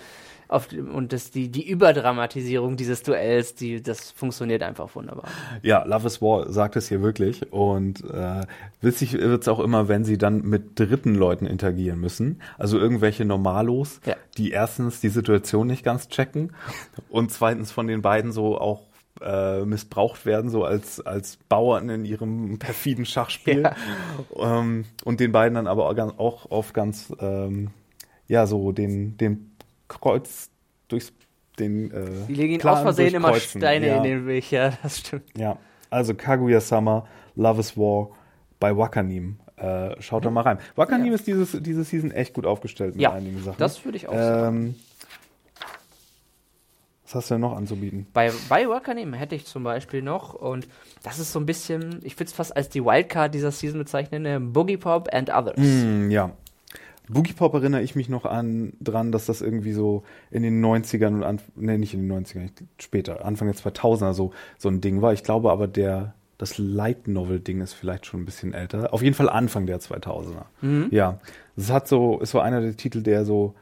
[0.54, 5.26] auf, und das, die, die Überdramatisierung dieses Duells, die, das funktioniert einfach wunderbar.
[5.62, 7.52] Ja, Love is War sagt es hier wirklich.
[7.52, 8.42] Und äh,
[8.82, 12.42] witzig wird es auch immer, wenn sie dann mit dritten Leuten interagieren müssen.
[12.58, 14.16] Also irgendwelche Normalos, ja.
[14.38, 16.52] die erstens die Situation nicht ganz checken
[17.10, 18.82] und zweitens von den beiden so auch
[19.24, 23.64] äh, missbraucht werden, so als, als Bauern in ihrem perfiden Schachspiel.
[23.64, 23.76] Ja.
[24.60, 27.72] Ähm, und den beiden dann aber auch, auch auf ganz, ähm,
[28.28, 29.56] ja, so den, den
[29.88, 30.50] Kreuz
[30.88, 31.14] durchs
[31.60, 33.98] den äh, Die legen ihn aus Versehen immer Steine ja.
[33.98, 35.38] in den Weg, ja, das stimmt.
[35.38, 35.58] Ja,
[35.90, 38.10] also Kaguya Summer, Love is War
[38.60, 39.38] bei Wakanim.
[39.56, 40.26] Äh, schaut mhm.
[40.26, 40.60] da mal rein.
[40.76, 41.14] Wakanim ja.
[41.14, 43.58] ist dieses, diese Season echt gut aufgestellt mit einigen Sachen.
[43.60, 44.76] Das würde ich auch ähm, sagen.
[47.14, 48.08] Was hast du denn noch anzubieten?
[48.12, 50.68] Bei, bei Wakanim hätte ich zum Beispiel noch, und
[51.04, 54.26] das ist so ein bisschen, ich würde es fast als die Wildcard dieser Season bezeichnen,
[54.26, 55.58] äh, Boogie Pop and Others.
[55.58, 56.32] Mm, ja.
[57.08, 61.14] Boogie Pop erinnere ich mich noch an dran, dass das irgendwie so in den 90ern
[61.14, 62.50] und an, nee, nicht in den 90ern,
[62.80, 65.14] später, Anfang der 2000er so, so ein Ding war.
[65.14, 68.92] Ich glaube aber der, das Light Novel Ding ist vielleicht schon ein bisschen älter.
[68.92, 70.46] Auf jeden Fall Anfang der 2000er.
[70.62, 70.88] Mhm.
[70.90, 71.20] Ja.
[71.56, 73.54] Es hat so, es war einer der Titel, der so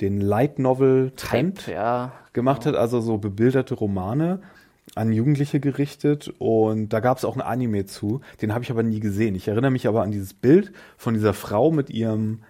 [0.00, 2.12] den Light Novel Trend ja.
[2.32, 4.40] gemacht hat, also so bebilderte Romane
[4.94, 8.82] an Jugendliche gerichtet und da gab es auch ein Anime zu, den habe ich aber
[8.82, 9.34] nie gesehen.
[9.34, 12.40] Ich erinnere mich aber an dieses Bild von dieser Frau mit ihrem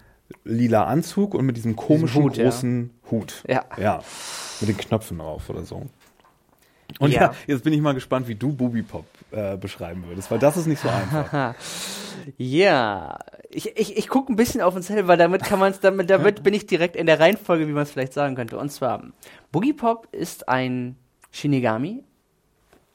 [0.45, 3.11] lila Anzug und mit diesem komischen Hut, großen ja.
[3.11, 3.45] Hut.
[3.47, 3.65] Ja.
[3.79, 4.03] Ja.
[4.61, 5.87] Mit den Knöpfen drauf oder so.
[7.01, 7.23] Und ja.
[7.23, 10.59] ja, jetzt bin ich mal gespannt, wie du Booby Pop äh, beschreiben würdest, weil das
[10.59, 11.55] ist nicht so einfach.
[12.37, 15.81] ja, ich, ich, ich gucke ein bisschen auf uns selber, weil damit kann man es,
[15.81, 18.59] damit, damit bin ich direkt in der Reihenfolge, wie man es vielleicht sagen könnte.
[18.59, 19.03] Und zwar,
[19.51, 20.97] Boogie Pop ist ein
[21.31, 22.05] Shinigami.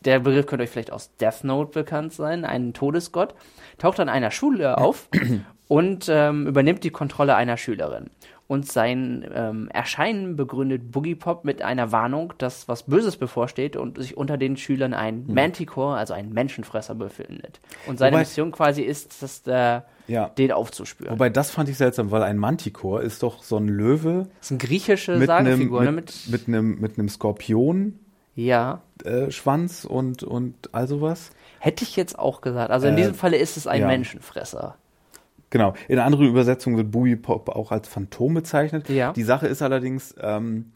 [0.02, 3.34] Der Begriff könnte euch vielleicht aus Death Note bekannt sein, ein Todesgott.
[3.80, 5.10] Taucht an einer Schule auf
[5.68, 8.12] und ähm, übernimmt die Kontrolle einer Schülerin
[8.48, 13.98] und sein ähm, Erscheinen begründet Boogie Pop mit einer Warnung, dass was Böses bevorsteht und
[13.98, 15.34] sich unter den Schülern ein hm.
[15.34, 17.60] Manticore, also ein Menschenfresser, befindet.
[17.88, 20.30] Und seine Wobei, Mission quasi ist, dass der, ja.
[20.30, 21.14] den aufzuspüren.
[21.14, 24.28] Wobei das fand ich seltsam, weil ein Manticore ist doch so ein Löwe.
[24.40, 26.32] Das ist eine griechische mit Sagenfigur, einem, mit, ne?
[26.32, 28.00] Mit, mit einem mit einem Skorpion.
[28.36, 28.82] Ja.
[29.04, 31.32] Äh, Schwanz und, und all sowas.
[31.60, 32.70] Hätte ich jetzt auch gesagt.
[32.70, 33.88] Also in äh, diesem Falle ist es ein ja.
[33.88, 34.76] Menschenfresser.
[35.56, 35.74] Genau.
[35.88, 38.90] In anderen Übersetzungen wird Booby Pop auch als Phantom bezeichnet.
[38.90, 39.14] Ja.
[39.14, 40.74] Die Sache ist allerdings, ähm,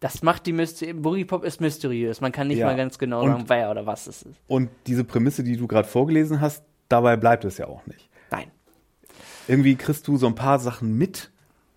[0.00, 0.94] das macht die Mysterie.
[0.94, 2.22] Boogie Pop ist mysteriös.
[2.22, 2.64] Man kann nicht ja.
[2.64, 4.40] mal ganz genau und, sagen, wer oder was es ist.
[4.46, 8.08] Und diese Prämisse, die du gerade vorgelesen hast, dabei bleibt es ja auch nicht.
[8.30, 8.46] Nein.
[9.46, 11.30] Irgendwie kriegst du so ein paar Sachen mit,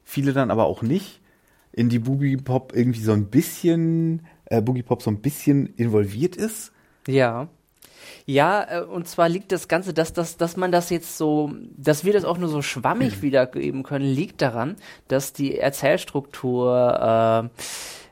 [0.06, 1.20] viele dann aber auch nicht,
[1.74, 6.38] in die Boogie Pop irgendwie so ein bisschen, äh, Boogie Pop so ein bisschen involviert
[6.38, 6.72] ist.
[7.08, 7.50] Ja.
[8.26, 12.05] Ja, äh, und zwar liegt das Ganze, dass, dass, dass man das jetzt so, dass
[12.05, 14.76] wir das auch nur so schwammig wiedergeben können, liegt daran,
[15.08, 17.62] dass die Erzählstruktur äh,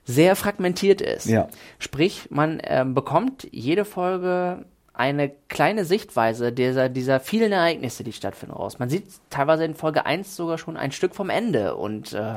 [0.05, 1.25] sehr fragmentiert ist.
[1.25, 1.47] Ja.
[1.79, 4.65] Sprich, man äh, bekommt jede Folge
[4.95, 8.79] eine kleine Sichtweise dieser, dieser vielen Ereignisse, die stattfinden, raus.
[8.79, 12.35] Man sieht teilweise in Folge 1 sogar schon ein Stück vom Ende und äh,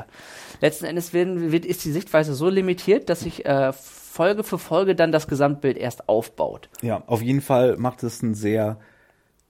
[0.59, 3.71] letzten Endes werden, wird, ist die Sichtweise so limitiert, dass sich äh,
[4.09, 6.69] Folge für Folge dann das Gesamtbild erst aufbaut.
[6.81, 8.79] Ja, auf jeden Fall macht es einen sehr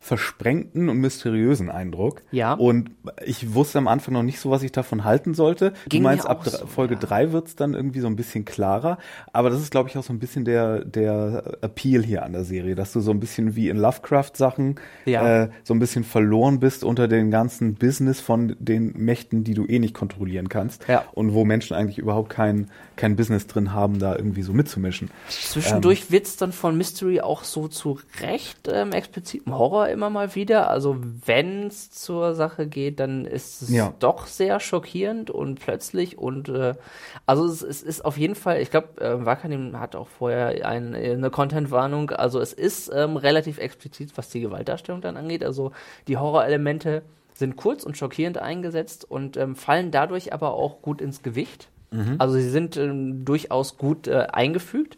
[0.01, 2.23] versprengten und mysteriösen Eindruck.
[2.31, 2.53] Ja.
[2.53, 2.91] Und
[3.25, 5.73] ich wusste am Anfang noch nicht so, was ich davon halten sollte.
[5.89, 6.99] Ging du meinst, ab so, Folge ja.
[7.01, 8.97] drei wird's dann irgendwie so ein bisschen klarer.
[9.33, 12.45] Aber das ist, glaube ich, auch so ein bisschen der, der Appeal hier an der
[12.45, 15.43] Serie, dass du so ein bisschen wie in Lovecraft-Sachen Ja.
[15.43, 19.65] äh, so ein bisschen verloren bist unter den ganzen Business von den Mächten, die du
[19.65, 20.87] eh nicht kontrollieren kannst.
[20.87, 21.03] Ja.
[21.11, 25.11] Und wo Menschen eigentlich überhaupt kein, kein Business drin haben, da irgendwie so mitzumischen.
[25.27, 26.11] Zwischendurch Ähm.
[26.11, 30.69] wird's dann von Mystery auch so zu Recht ähm, explizitem Horror immer mal wieder.
[30.69, 33.93] Also wenn's zur Sache geht, dann ist es Ja.
[33.99, 36.73] doch sehr schockierend und plötzlich und äh,
[37.25, 40.95] also es, es ist auf jeden Fall, ich glaube, äh, Wakanim hat auch vorher ein,
[40.95, 45.43] eine Content-Warnung, also es ist ähm, relativ explizit, was die Gewaltdarstellung dann angeht.
[45.43, 45.71] Also
[46.07, 47.01] die Horrorelemente
[47.33, 51.69] sind kurz und schockierend eingesetzt und ähm, fallen dadurch aber auch gut ins Gewicht.
[52.19, 54.95] Also sie sind ähm, durchaus gut äh, eingefügt.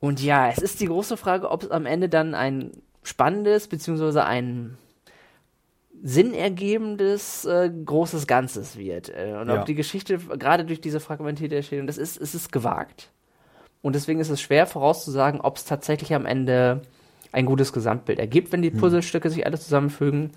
[0.00, 2.72] Und ja, es ist die große Frage, ob es am Ende dann ein
[3.02, 4.76] spannendes beziehungsweise ein
[6.02, 9.08] sinnergebendes äh, großes Ganzes wird.
[9.10, 9.60] Äh, und Ja.
[9.60, 13.10] ob die Geschichte gerade durch diese fragmentierte Erzählung, das ist, es ist gewagt.
[13.82, 16.82] Und deswegen ist es schwer vorauszusagen, ob es tatsächlich am Ende
[17.32, 20.30] ein gutes Gesamtbild ergibt, wenn die Puzzlestücke sich alle zusammenfügen.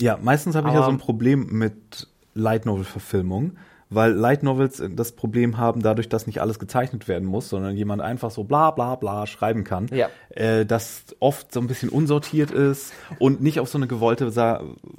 [0.00, 3.58] Ja, meistens habe ich ja so ein Problem mit Light Novel Verfilmungen,
[3.90, 8.02] weil Light Novels das Problem haben, dadurch, dass nicht alles gezeichnet werden muss, sondern jemand
[8.02, 10.08] einfach so bla bla bla schreiben kann, Ja.
[10.30, 14.30] äh, das oft so ein bisschen unsortiert ist und nicht auf so eine gewollte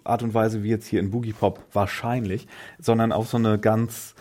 [0.03, 2.47] Art und Weise wie jetzt hier in Boogie Pop wahrscheinlich,
[2.79, 4.15] sondern auf so eine ganz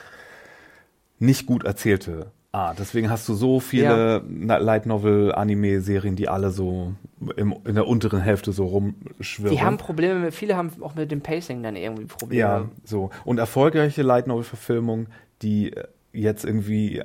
[1.18, 2.78] nicht gut erzählte Art.
[2.78, 6.94] Deswegen hast du so viele Na- Light Novel Anime Serien, die alle so
[7.36, 9.56] im, in der unteren Hälfte so rumschwirren.
[9.56, 12.40] Die haben Probleme, mit, viele haben auch mit dem Pacing dann irgendwie Probleme.
[12.40, 13.10] Ja, so.
[13.24, 15.08] Und erfolgreiche Light Novel Verfilmungen,
[15.42, 17.02] die äh, jetzt irgendwie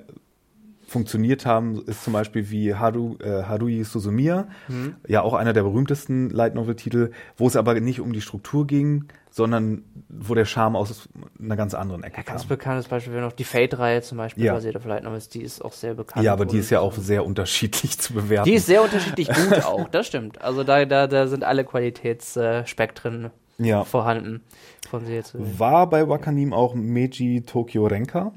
[0.88, 4.96] funktioniert haben, ist zum Beispiel wie Haru, äh, Haruhi Suzumiya, Mhm.
[5.08, 8.68] ja auch einer der berühmtesten Light Novel Titel, wo es aber nicht um die Struktur
[8.68, 11.09] ging, sondern wo der Charme aus
[11.39, 12.49] einer ganz anderen Ecke Ja, ganz kam.
[12.49, 14.53] bekanntes Beispiel wäre noch die Fate-Reihe zum Beispiel, Ja.
[14.53, 16.23] basiert auf Light Novels, die ist auch sehr bekannt.
[16.23, 18.47] Ja, aber die ist ja auch sehr unterschiedlich zu bewerten.
[18.47, 20.39] Die ist sehr unterschiedlich gut auch, das stimmt.
[20.39, 23.84] Also da, da, da sind alle Qualitätsspektren ja.
[23.84, 24.41] vorhanden
[24.89, 28.34] von sehr zu War bei Wakanim auch Meiji Tokyo Renka?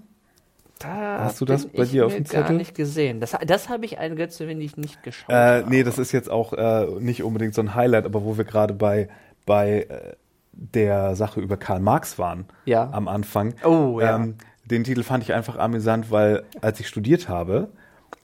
[0.78, 2.56] Da Hast du das bei dir auf dem gar Zettel?
[2.56, 3.20] nicht gesehen.
[3.20, 5.70] Das, das habe ich ein Götze, wenn ich nicht geschaut Äh, habe.
[5.70, 8.74] nee, das ist jetzt auch äh, nicht unbedingt so ein Highlight, aber wo wir gerade
[8.74, 9.08] bei,
[9.46, 10.12] bei äh,
[10.56, 12.88] der Sache über Karl Marx waren Ja.
[12.92, 13.54] am Anfang.
[13.64, 14.16] Oh, ja.
[14.16, 17.68] Ähm, den Titel fand ich einfach amüsant, weil als ich studiert habe,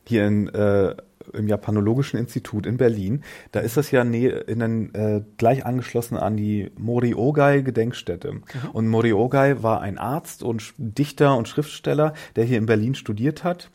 [0.05, 0.97] hier in, äh,
[1.33, 3.23] im Japanologischen Institut in Berlin,
[3.53, 8.33] da ist das ja in den, äh, gleich angeschlossen an die Moriogai-Gedenkstätte.
[8.33, 8.43] Mhm.
[8.73, 13.71] Und Moriogai war ein Arzt und Dichter und Schriftsteller, der hier in Berlin studiert hat.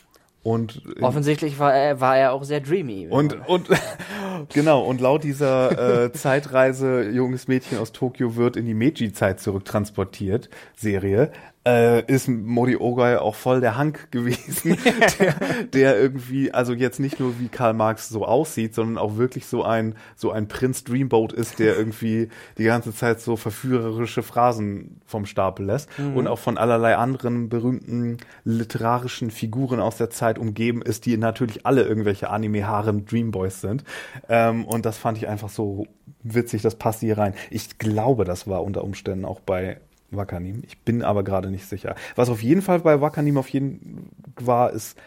[0.47, 3.09] Und Offensichtlich war er, war er auch sehr dreamy.
[3.09, 3.67] und, und
[4.53, 10.49] genau, und laut dieser äh, Zeitreise junges Mädchen aus Tokio wird in die Meiji-Zeit zurücktransportiert,
[10.73, 11.33] Serie,
[11.67, 14.77] äh, ist Mori Ogai auch voll der Hank gewesen,
[15.19, 15.33] der,
[15.73, 19.63] der irgendwie, also jetzt nicht nur wie Karl Marx so aussieht, sondern auch wirklich so
[19.63, 25.25] ein, so ein Prinz Dreamboat ist, der irgendwie die ganze Zeit so verführerische Phrasen vom
[25.25, 31.05] Stapel lässt und auch von allerlei anderen berühmten literarischen Figuren aus der Zeit umgeben ist,
[31.05, 33.83] die natürlich alle irgendwelche Anime-Harem Dreamboys sind.
[34.29, 35.87] Ähm, und das fand ich einfach so
[36.23, 37.33] witzig, das passt hier rein.
[37.49, 39.79] Ich glaube, das war unter Umständen auch bei
[40.11, 40.63] Wakanim.
[40.65, 41.95] Ich bin aber gerade nicht sicher.
[42.15, 44.97] Was auf jeden Fall bei Wakanim auf jeden war, ist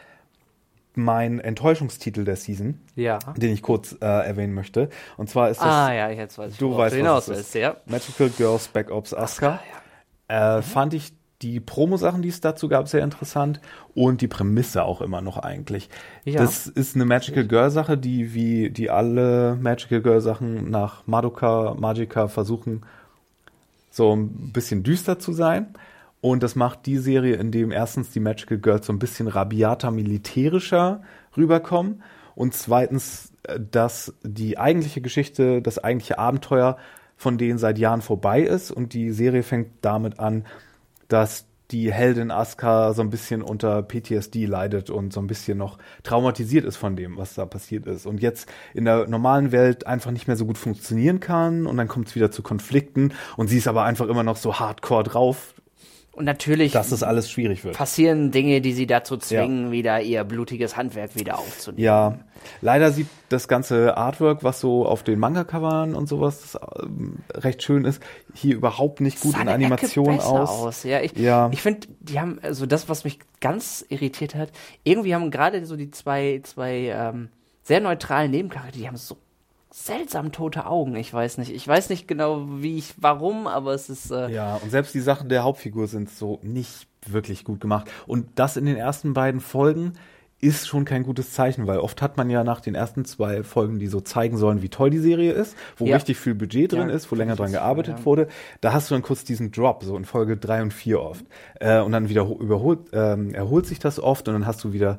[0.95, 3.19] mein Enttäuschungstitel der Season, ja.
[3.37, 4.91] den ich kurz äh, erwähnen möchte.
[5.17, 7.55] Und zwar ist das Ah ja, jetzt weiß ich, Du weißt, hinaus was es ist.
[7.55, 7.77] ja.
[7.87, 9.61] Magical Girls Spec Ops Asuka.
[10.29, 13.61] Äh, fand ich die Promo-Sachen, die es dazu gab, sehr interessant
[13.95, 15.89] und die Prämisse auch immer noch eigentlich.
[16.25, 16.41] Ja.
[16.41, 22.83] Das ist eine Magical Girl-Sache, die wie die alle Magical Girl-Sachen nach Madoka, Magica versuchen,
[23.91, 25.75] so ein bisschen düster zu sein.
[26.21, 29.91] Und das macht die Serie, in dem erstens die Magical Girls so ein bisschen rabiater,
[29.91, 31.03] militärischer
[31.37, 32.03] rüberkommen
[32.35, 36.77] und zweitens, äh, dass die eigentliche Geschichte, das eigentliche Abenteuer
[37.17, 40.47] von denen seit Jahren vorbei ist und die Serie fängt damit an,
[41.09, 45.79] dass die Heldin Asuka so ein bisschen unter PTSD leidet und so ein bisschen noch
[46.03, 48.07] traumatisiert ist von dem, was da passiert ist.
[48.07, 51.89] Und jetzt in der normalen Welt einfach nicht mehr so gut funktionieren kann und dann
[51.89, 55.55] kommt es wieder zu Konflikten und sie ist aber einfach immer noch so hardcore drauf,
[56.13, 57.77] Und natürlich dass das alles schwierig wird.
[57.77, 61.83] passieren Dinge, die sie dazu zwingen, wieder ihr blutiges Handwerk wieder aufzunehmen.
[61.85, 62.19] Ja,
[62.61, 67.85] leider sieht das ganze Artwork, was so auf den Manga-Covern und sowas ähm, recht schön
[67.85, 68.03] ist,
[68.35, 70.83] hier überhaupt nicht gut sah in Animation besser aus.
[70.83, 71.49] Ja, ich, Ja.
[71.53, 74.51] ich finde, die haben, also das, was mich ganz irritiert hat,
[74.83, 77.29] irgendwie haben gerade so die zwei, zwei ähm,
[77.63, 79.17] sehr neutralen Nebencharaktere, die haben so
[79.73, 80.97] seltsam tote Augen.
[80.97, 81.53] Ich weiß nicht.
[81.53, 84.11] Ich weiß nicht genau, wie ich, warum, aber es ist.
[84.11, 87.89] Äh, Ja, und selbst die Sachen der Hauptfigur sind so nicht wirklich gut gemacht.
[88.07, 89.93] Und das in den ersten beiden Folgen
[90.43, 93.79] ist schon kein gutes Zeichen, weil oft hat man ja nach den ersten zwei Folgen,
[93.79, 95.97] die so zeigen sollen, wie toll die Serie ist, wo Ja.
[95.97, 98.05] richtig viel Budget drin Ja, ist, wo länger dran gearbeitet ja.
[98.07, 98.27] wurde,
[98.63, 101.27] da hast du dann kurz diesen Drop, so in Folge drei und vier oft.
[101.61, 104.99] Äh, und dann wieder überholt, ähm, erholt sich das oft und dann hast du wieder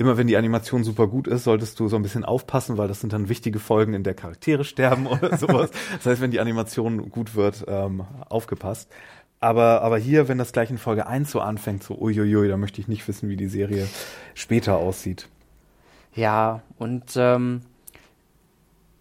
[0.00, 3.00] Immer wenn die Animation super gut ist, solltest du so ein bisschen aufpassen, weil das
[3.00, 5.70] sind dann wichtige Folgen, in der Charaktere sterben oder sowas.
[5.92, 8.88] Das heißt, wenn die Animation gut wird, ähm, aufgepasst.
[9.40, 12.80] Aber, aber hier, wenn das gleich in Folge 1 so anfängt, so uiuiui, da möchte
[12.80, 13.86] ich nicht wissen, wie die Serie
[14.32, 15.28] später aussieht.
[16.14, 17.60] Ja, und ähm,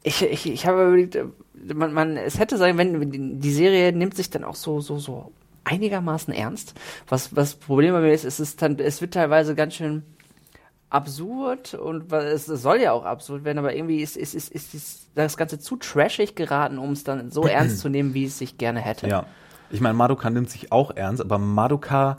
[0.04, 1.28] ich, ich, ich habe überlegt, äh,
[1.74, 5.32] man, man, es hätte sein, wenn die Serie nimmt sich dann auch so, so, so
[5.64, 6.74] einigermaßen ernst.
[7.08, 10.04] Was, was Problem bei mir ist, es dann, es wird teilweise ganz schön
[10.90, 15.38] absurd und es soll ja auch absurd werden, aber irgendwie ist, ist, ist, ist, das
[15.38, 18.80] Ganze zu trashig geraten, um es dann so ernst zu nehmen, wie es sich gerne
[18.80, 19.08] hätte.
[19.08, 19.26] Ja.
[19.72, 22.18] Ich meine, Madoka nimmt sich auch ernst, aber Madoka,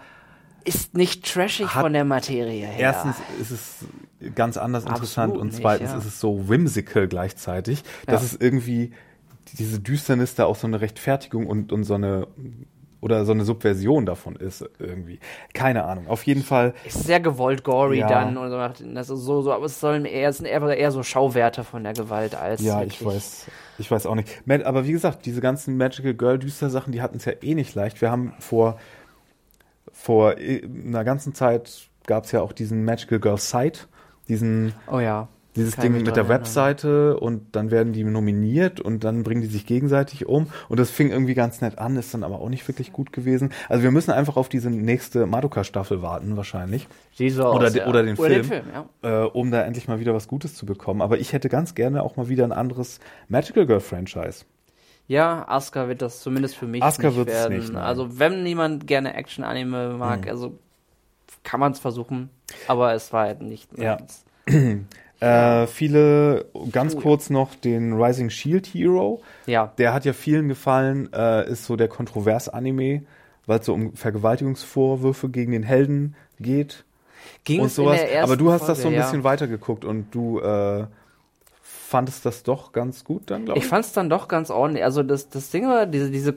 [0.65, 2.79] Ist nicht trashig von der Materie her.
[2.79, 3.85] erstens ist es
[4.37, 5.99] ganz anders Absolut interessant und nicht, zweitens ja.
[5.99, 8.27] ist es so whimsical gleichzeitig, dass Ja.
[8.27, 8.93] es irgendwie
[9.59, 12.29] diese Düsternis da auch so eine Rechtfertigung und, und so eine
[13.01, 15.21] oder so eine Subversion davon ist irgendwie.
[15.55, 16.07] Keine Ahnung.
[16.09, 18.09] Auf jeden Fall ist sehr gewollt gory Ja.
[18.09, 18.51] dann und
[19.05, 21.93] so, so, so, aber es sollen eher, es sind eher, eher so Schauwerte von der
[21.95, 23.47] Gewalt als Ja, ich wirklich- weiß,
[23.79, 24.43] ich weiß auch nicht.
[24.65, 27.75] Aber wie gesagt, diese ganzen Magical Girl Düster Sachen, die hatten es ja eh nicht
[27.75, 28.01] leicht.
[28.01, 28.79] Wir haben vor
[29.93, 33.81] vor eh- einer ganzen Zeit gab es ja auch diesen Magical Girl Site,
[34.29, 35.29] diesen Oh ja.
[35.61, 36.29] Dieses Ding mit der.
[36.29, 40.91] Webseite und dann werden die nominiert und dann bringen die sich gegenseitig um und das
[40.91, 43.53] fing irgendwie ganz nett an, ist dann aber auch nicht wirklich gut gewesen.
[43.69, 47.87] Also wir müssen einfach auf diese nächste Madoka Staffel warten wahrscheinlich, so Oder ja.
[47.87, 48.45] oder den oder Den Film.
[48.45, 48.65] Film
[49.03, 49.25] ja.
[49.25, 51.03] äh, um da endlich mal wieder was Gutes zu bekommen.
[51.03, 54.45] Aber ich hätte ganz gerne auch mal wieder ein anderes Magical Girl Franchise.
[55.07, 57.59] ja, Asuka wird das zumindest für mich Asuka nicht werden.
[57.59, 60.31] nicht, also wenn niemand gerne Action-Anime mag, Mhm.
[60.31, 60.59] also
[61.43, 62.31] kann man es versuchen,
[62.69, 63.99] aber es war halt nicht Ja.
[65.21, 67.03] Äh, viele, ganz Cool.
[67.03, 69.21] kurz noch den Rising Shield Hero.
[69.47, 73.03] Ja, Der hat ja vielen gefallen, äh, ist so der Kontrovers-Anime,
[73.47, 76.85] weil es so um Vergewaltigungsvorwürfe gegen den Helden geht
[77.45, 77.99] ging und es in sowas.
[78.01, 79.25] der ersten Aber du hast das so ein Folge, bisschen ja.
[79.25, 80.87] weitergeguckt und du äh,
[81.63, 83.65] fandest das doch ganz gut dann, glaube ich.
[83.65, 84.85] Ich fand es dann doch ganz ordentlich.
[84.85, 86.37] Also das, das Ding war, diese, diese,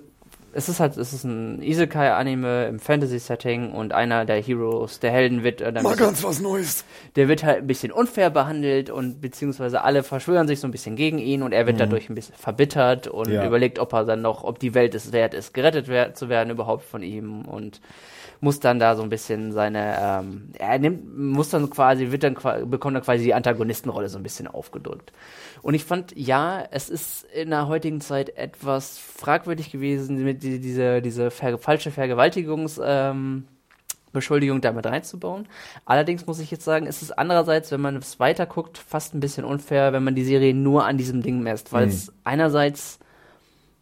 [0.53, 5.43] es ist halt, es ist ein Isekai-Anime im Fantasy-Setting und einer der Heroes, der Helden
[5.43, 6.85] wird, äh, dann ein bisschen, was Neues.
[7.15, 10.95] der wird halt ein bisschen unfair behandelt und beziehungsweise alle verschwören sich so ein bisschen
[10.95, 13.33] gegen ihn und er wird dadurch ein bisschen verbittert und Mhm.
[13.33, 13.45] Ja.
[13.47, 16.49] überlegt, ob er dann noch, ob die Welt es wert ist, gerettet wer zu werden
[16.49, 17.81] überhaupt von ihm und
[18.41, 22.33] muss dann da so ein bisschen seine, ähm, er nimmt, muss dann quasi, wird dann
[22.69, 25.13] bekommt dann quasi die Antagonistenrolle so ein bisschen aufgedrückt.
[25.61, 30.59] Und ich fand, ja, es ist in der heutigen Zeit etwas fragwürdig gewesen, mit die,
[30.59, 33.45] diese, diese ver falsche Vergewaltigungs, ähm,
[34.61, 35.47] damit reinzubauen.
[35.85, 39.19] Allerdings muss ich jetzt sagen, ist es andererseits, wenn man es weiter guckt, fast ein
[39.19, 42.99] bisschen unfair, wenn man die Serie nur an diesem Ding messt, weil es einerseits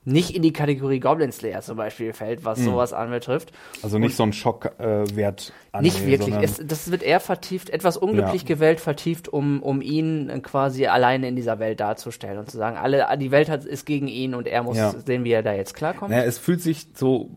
[0.03, 3.51] nicht in die Kategorie Goblin Slayer zum Beispiel fällt, was sowas anbetrifft.
[3.83, 5.53] Also nicht so ein Schockwert.
[5.73, 6.35] Äh, Nicht wirklich.
[6.41, 8.47] Es, das wird eher vertieft, etwas unglücklich Ja.
[8.47, 13.05] gewählt, vertieft, um, um ihn quasi alleine in dieser Welt darzustellen und zu sagen, alle,
[13.19, 14.91] die Welt hat, ist gegen ihn und er muss Ja.
[15.05, 16.09] sehen, wie er da jetzt klarkommt.
[16.11, 17.29] Naja, es fühlt sich so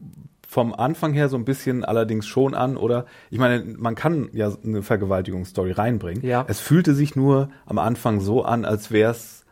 [0.49, 3.07] vom Anfang her so ein bisschen allerdings schon an, oder?
[3.31, 6.25] Ich meine, man kann ja eine Vergewaltigungsstory reinbringen.
[6.25, 6.45] Ja.
[6.49, 9.44] Es fühlte sich nur am Anfang so an, als wäre es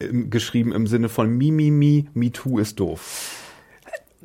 [0.00, 3.36] geschrieben im Sinne von Mi, Mi, Mi, Me Too ist doof.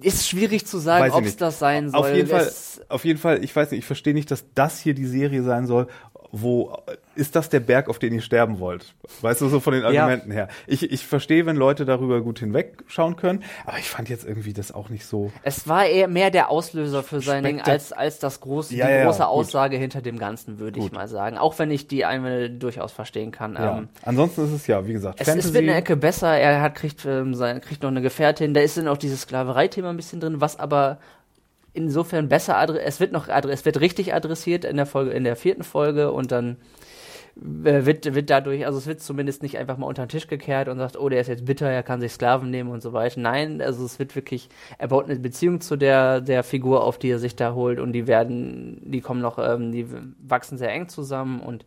[0.02, 2.00] Ist schwierig zu sagen, ob es das sein soll.
[2.02, 4.80] Auf jeden Fall, Es- auf jeden Fall, ich weiß nicht, ich verstehe nicht, dass das
[4.80, 5.88] hier die Serie sein soll,
[6.42, 6.78] wo
[7.16, 8.94] ist das der Berg, auf den ihr sterben wollt?
[9.22, 10.04] Weißt du, so von den Ja.
[10.04, 10.50] Argumenten her.
[10.68, 14.74] Ich, ich verstehe, wenn Leute darüber gut hinwegschauen können, aber ich fand jetzt irgendwie das
[14.74, 15.32] auch nicht so.
[15.44, 18.92] Es war eher mehr der Auslöser für sein Ding als, als das große, Ja, die
[18.92, 19.28] ja, ja, große gut.
[19.28, 21.38] Aussage hinter dem Ganzen, würde ich mal sagen.
[21.38, 23.54] Auch wenn ich die einmal durchaus verstehen kann.
[23.54, 23.78] Ja.
[23.78, 26.38] Ähm, Ansonsten ist es ja, wie gesagt, es, es wird eine Ecke besser.
[26.38, 28.54] Er hat, kriegt, ähm, sein, kriegt noch eine Gefährtin.
[28.54, 31.00] Da ist dann auch dieses Sklaverei-Thema ein bisschen drin, was aber
[31.76, 35.36] insofern besser adressiert, es wird noch es wird richtig adressiert in der Folge, in der
[35.36, 36.58] vierten Folge und dann
[37.36, 40.70] äh, wird, wird dadurch, also es wird zumindest nicht einfach mal unter den Tisch gekehrt
[40.70, 43.20] und sagt, oh, der ist jetzt bitter, er kann sich Sklaven nehmen und so weiter.
[43.20, 47.10] Nein, also es wird wirklich, er baut eine Beziehung zu der, der Figur auf, die
[47.10, 49.86] er sich da holt und die werden, die kommen noch, ähm, die
[50.20, 51.66] wachsen sehr eng zusammen und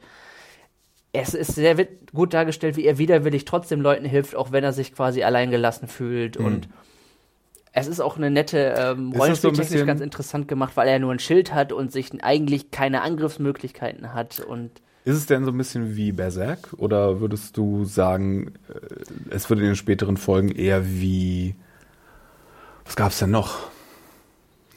[1.12, 1.74] es ist sehr
[2.12, 6.38] gut dargestellt, wie er widerwillig trotzdem Leuten hilft, auch wenn er sich quasi alleingelassen fühlt
[6.38, 6.44] mhm.
[6.46, 6.68] und
[7.78, 11.18] es ist auch eine nette ähm, Rollenspieltechnisch so ganz interessant gemacht, weil er nur ein
[11.18, 14.70] Schild hat und sich eigentlich keine Angriffsmöglichkeiten hat und
[15.04, 19.62] ist es denn so ein bisschen wie Berserk oder würdest du sagen, äh, es würde
[19.62, 21.54] in den späteren Folgen eher wie
[22.84, 23.70] was gab es denn noch?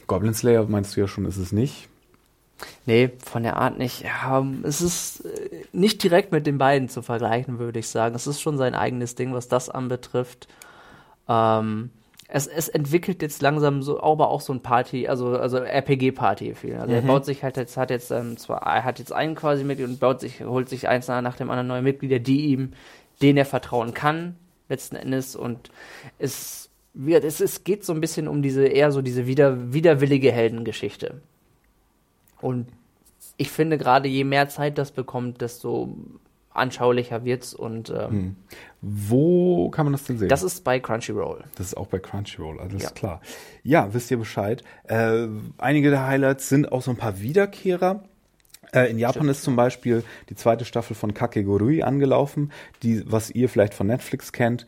[0.07, 1.87] Goblin Slayer meinst du ja schon, ist es nicht.
[2.85, 4.03] Nee, von der Art nicht.
[4.03, 8.15] Ja, es ist äh, nicht direkt mit den beiden zu vergleichen, würde ich sagen.
[8.15, 10.47] Es ist schon sein eigenes Ding, was das anbetrifft.
[11.27, 11.91] Ähm,
[12.33, 16.75] es, es entwickelt jetzt langsam so, aber auch so ein Party, also, also RPG-Party viel.
[16.75, 16.95] Also mhm.
[16.95, 19.89] er baut sich halt jetzt, hat jetzt ähm, zwar, er hat jetzt einen quasi Mitglied
[19.89, 22.71] und baut sich, holt sich eins nach dem anderen neue Mitglieder, die ihm,
[23.21, 24.37] denen er vertrauen kann,
[24.69, 25.35] letzten Endes.
[25.35, 25.71] Und
[26.19, 31.19] es, es, es geht so ein bisschen um diese, eher so diese wider, widerwillige Heldengeschichte.
[32.39, 32.67] Und
[33.35, 35.97] ich finde gerade, je mehr Zeit das bekommt, desto
[36.53, 38.35] anschaulicher wird's und ähm, hm.
[38.81, 40.29] wo kann man das denn sehen?
[40.29, 41.43] Das ist bei Crunchyroll.
[41.55, 42.89] Das ist auch bei Crunchyroll, alles ja.
[42.89, 43.21] klar.
[43.63, 44.63] Ja, wisst ihr Bescheid.
[44.83, 45.27] Äh,
[45.57, 48.03] einige der Highlights sind auch so ein paar Wiederkehrer.
[48.73, 49.31] Äh, in Japan Stimmt.
[49.31, 52.51] ist zum Beispiel die zweite Staffel von Kakegurui angelaufen,
[52.83, 54.65] die, was ihr vielleicht von Netflix kennt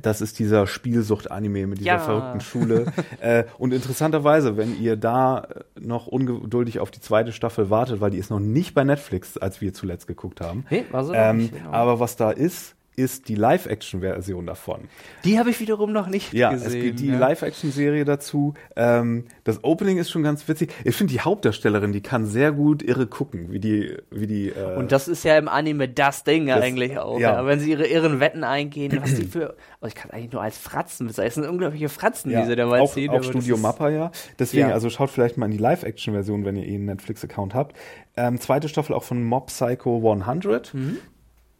[0.00, 1.98] das ist dieser Spielsucht-Anime mit dieser ja.
[1.98, 2.92] verrückten Schule.
[3.20, 8.18] äh, und interessanterweise, wenn ihr da noch ungeduldig auf die zweite Staffel wartet, weil die
[8.18, 10.64] ist noch nicht bei Netflix, als wir zuletzt geguckt haben.
[10.68, 11.70] Hey, war so ähm, genau.
[11.70, 14.88] Aber was da ist, ist die Live-Action-Version davon.
[15.24, 16.70] Die habe ich wiederum noch nicht ja, gesehen.
[16.70, 17.18] Ja, es gibt die ja.
[17.18, 18.54] Live-Action-Serie dazu.
[18.76, 20.72] Ähm, das Opening ist schon ganz witzig.
[20.84, 24.48] Ich finde die Hauptdarstellerin, die kann sehr gut irre gucken, wie die, wie die.
[24.50, 27.18] Äh, Und das ist ja im Anime das Ding das, eigentlich auch.
[27.18, 27.34] Ja.
[27.34, 27.46] ja.
[27.46, 30.56] Wenn sie ihre irren Wetten eingehen, was die für, also ich kann eigentlich nur als
[30.56, 31.28] Fratzen bezeichnen.
[31.28, 34.12] Es sind unglaubliche Fratzen, ja, die sie da mal auch, Auch Studio Mappa, ja.
[34.38, 37.76] Deswegen, also schaut vielleicht mal in die Live-Action-Version, wenn ihr eh einen Netflix-Account habt.
[38.16, 40.74] Ähm, zweite Staffel auch von Mob Psycho 100.
[40.74, 40.98] Mhm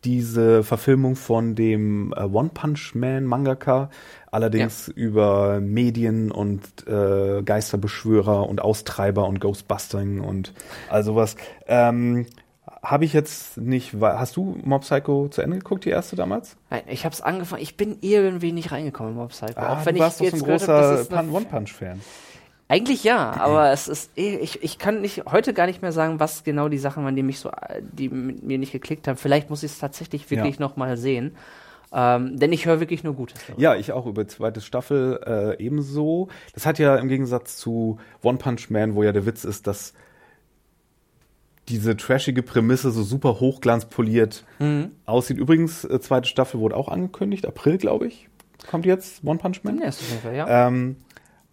[0.04, 3.90] diese Verfilmung von dem äh, One Punch Man Mangaka,
[4.30, 4.94] allerdings ja.
[4.94, 10.52] über Medien und äh, Geisterbeschwörer und Austreiber und Ghostbusting und
[10.90, 11.36] all sowas.
[11.66, 12.26] Ähm,
[12.82, 13.94] habe ich jetzt nicht.
[14.00, 16.56] Hast du Mob Psycho zu Ende geguckt, die erste damals?
[16.70, 17.62] Nein, ich habe es angefangen.
[17.62, 19.54] Ich bin irgendwie nicht reingekommen in Mob Psycho.
[19.56, 22.00] Ah, auch wenn du warst ich doch so ein großer One Punch Fan.
[22.66, 26.18] Eigentlich ja, aber es ist, eh, ich, ich kann nicht, heute gar nicht mehr sagen,
[26.18, 27.50] was genau die Sachen waren, die mich so,
[27.80, 29.18] die mit mir nicht geklickt haben.
[29.18, 30.60] Vielleicht muss ich es tatsächlich wirklich ja.
[30.60, 31.36] nochmal sehen.
[31.92, 33.38] Ähm, denn ich höre wirklich nur Gutes.
[33.46, 33.62] Darüber.
[33.62, 36.28] Ja, ich auch über zweite Staffel äh, ebenso.
[36.54, 39.92] Das hat ja im Gegensatz zu One Punch Man, wo ja der Witz ist, dass
[41.68, 44.90] diese trashige Prämisse so super hochglanzpoliert mhm.
[45.06, 45.38] aussieht.
[45.38, 48.28] Übrigens, äh, zweite Staffel wurde auch angekündigt, April, glaube ich.
[48.70, 49.78] Kommt jetzt One Punch Man?
[49.78, 50.66] Ja, ist auf jeden Fall, ja.
[50.66, 50.96] Ähm,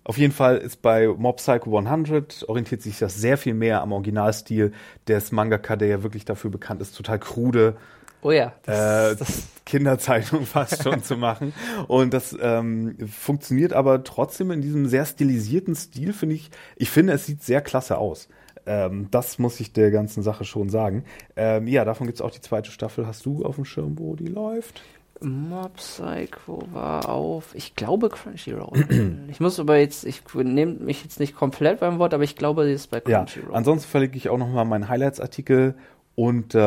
[0.03, 3.91] auf jeden Fall ist bei Mob Psycho 100 orientiert sich das sehr viel mehr am
[3.91, 4.73] Originalstil
[5.07, 7.75] des Mangaka, der ja wirklich dafür bekannt ist, total krude
[8.21, 11.53] oh ja, das, äh, das Kinderzeichnung fast schon zu machen.
[11.87, 16.51] Und das ähm, funktioniert aber trotzdem in diesem sehr stilisierten Stil, finde ich.
[16.75, 18.27] Ich finde, es sieht sehr klasse aus.
[18.65, 21.03] Ähm, das muss ich der ganzen Sache schon sagen.
[21.35, 23.07] Ähm, ja, davon gibt es auch die zweite Staffel.
[23.07, 24.83] Hast du auf dem Schirm, wo die läuft?
[25.21, 29.27] Mob Psycho war auf, ich glaube Crunchyroll.
[29.29, 32.65] ich muss aber jetzt, ich nehme mich jetzt nicht komplett beim Wort, aber ich glaube,
[32.65, 33.51] sie ist bei Crunchyroll.
[33.51, 35.75] Ja, ansonsten verlinke ich auch nochmal meinen Highlights-Artikel
[36.15, 36.57] und äh,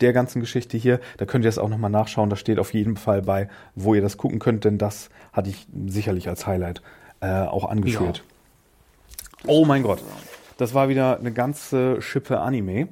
[0.00, 1.00] der ganzen Geschichte hier.
[1.16, 2.30] Da könnt ihr es auch nochmal nachschauen.
[2.30, 5.66] Da steht auf jeden Fall bei, wo ihr das gucken könnt, denn das hatte ich
[5.86, 6.82] sicherlich als Highlight
[7.20, 8.22] äh, auch angeführt.
[9.44, 9.50] Ja.
[9.50, 10.02] Oh mein Gott.
[10.58, 12.88] Das war wieder eine ganze Schippe Anime.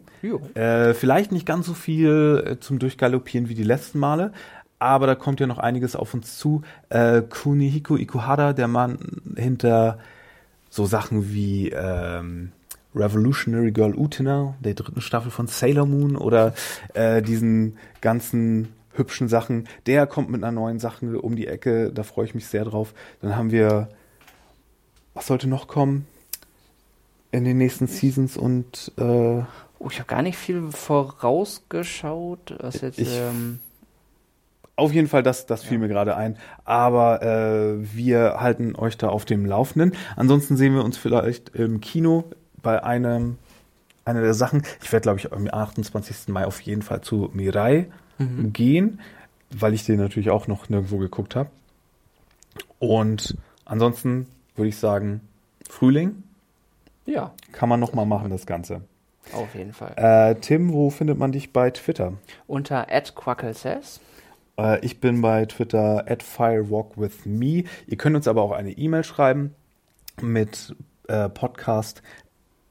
[0.55, 4.33] Äh, vielleicht nicht ganz so viel äh, zum Durchgaloppieren wie die letzten Male,
[4.79, 6.63] aber da kommt ja noch einiges auf uns zu.
[6.89, 8.99] Äh, Kunihiko Ikuhara, der Mann
[9.37, 9.99] hinter
[10.71, 12.53] so Sachen wie ähm,
[12.95, 16.55] Revolutionary Girl Utena, der dritten Staffel von Sailor Moon oder
[16.95, 22.03] äh, diesen ganzen hübschen Sachen, der kommt mit einer neuen Sache um die Ecke, da
[22.03, 22.95] freue ich mich sehr drauf.
[23.21, 23.89] Dann haben wir,
[25.15, 26.07] was sollte noch kommen
[27.31, 32.99] in den nächsten Seasons und äh, oh, ich habe gar nicht viel vorausgeschaut, was jetzt
[32.99, 33.61] ich, ähm
[34.77, 35.81] auf jeden Fall, das, das fiel ja.
[35.81, 36.37] mir gerade ein.
[36.65, 39.93] Aber äh, wir halten euch da auf dem Laufenden.
[40.17, 42.25] Ansonsten sehen wir uns vielleicht im Kino
[42.63, 43.39] bei einem
[44.05, 44.63] einer der Sachen.
[44.83, 46.29] Ich werde, glaube ich, am 28.
[46.29, 48.53] Mai auf jeden Fall zu Mirai mhm.
[48.53, 49.01] gehen,
[49.51, 51.51] weil ich den natürlich auch noch nirgendwo geguckt habe.
[52.79, 55.23] Und ansonsten würde ich sagen,
[55.69, 56.23] Frühling
[57.05, 58.83] Ja, Kann man nochmal machen, das Ganze.
[59.33, 59.95] auf jeden Fall.
[59.97, 62.13] Äh, Tim, wo findet man dich bei Twitter?
[62.47, 64.01] Unter @quacklesays.
[64.59, 67.65] Äh, ich bin bei Twitter at firewalkwithme.
[67.87, 69.55] Ihr könnt uns aber auch eine E-Mail schreiben
[70.21, 70.75] mit
[71.09, 72.03] äh, podcast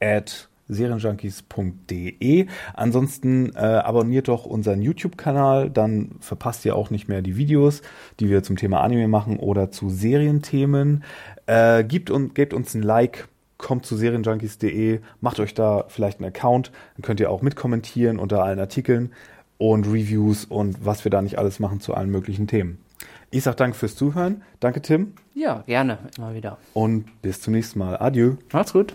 [0.00, 2.46] at serienjunkies.de.
[2.74, 7.82] Ansonsten äh, abonniert doch unseren YouTube-Kanal, dann verpasst ihr auch nicht mehr die Videos,
[8.18, 11.04] die wir zum Thema Anime machen oder zu Serienthemen.
[11.46, 13.28] Äh, gebt, un gebt uns ein Like,
[13.58, 18.42] kommt zu serienjunkies.de, macht euch da vielleicht einen Account, dann könnt ihr auch mitkommentieren unter
[18.42, 19.12] allen Artikeln
[19.58, 22.78] und Reviews und was wir da nicht alles machen zu allen möglichen Themen.
[23.30, 26.58] Ich sag danke fürs Zuhören, danke Tim Ja, gerne, immer wieder.
[26.74, 27.96] und bis zum nächsten Mal.
[27.98, 28.34] Adieu.
[28.52, 28.94] Macht's gut.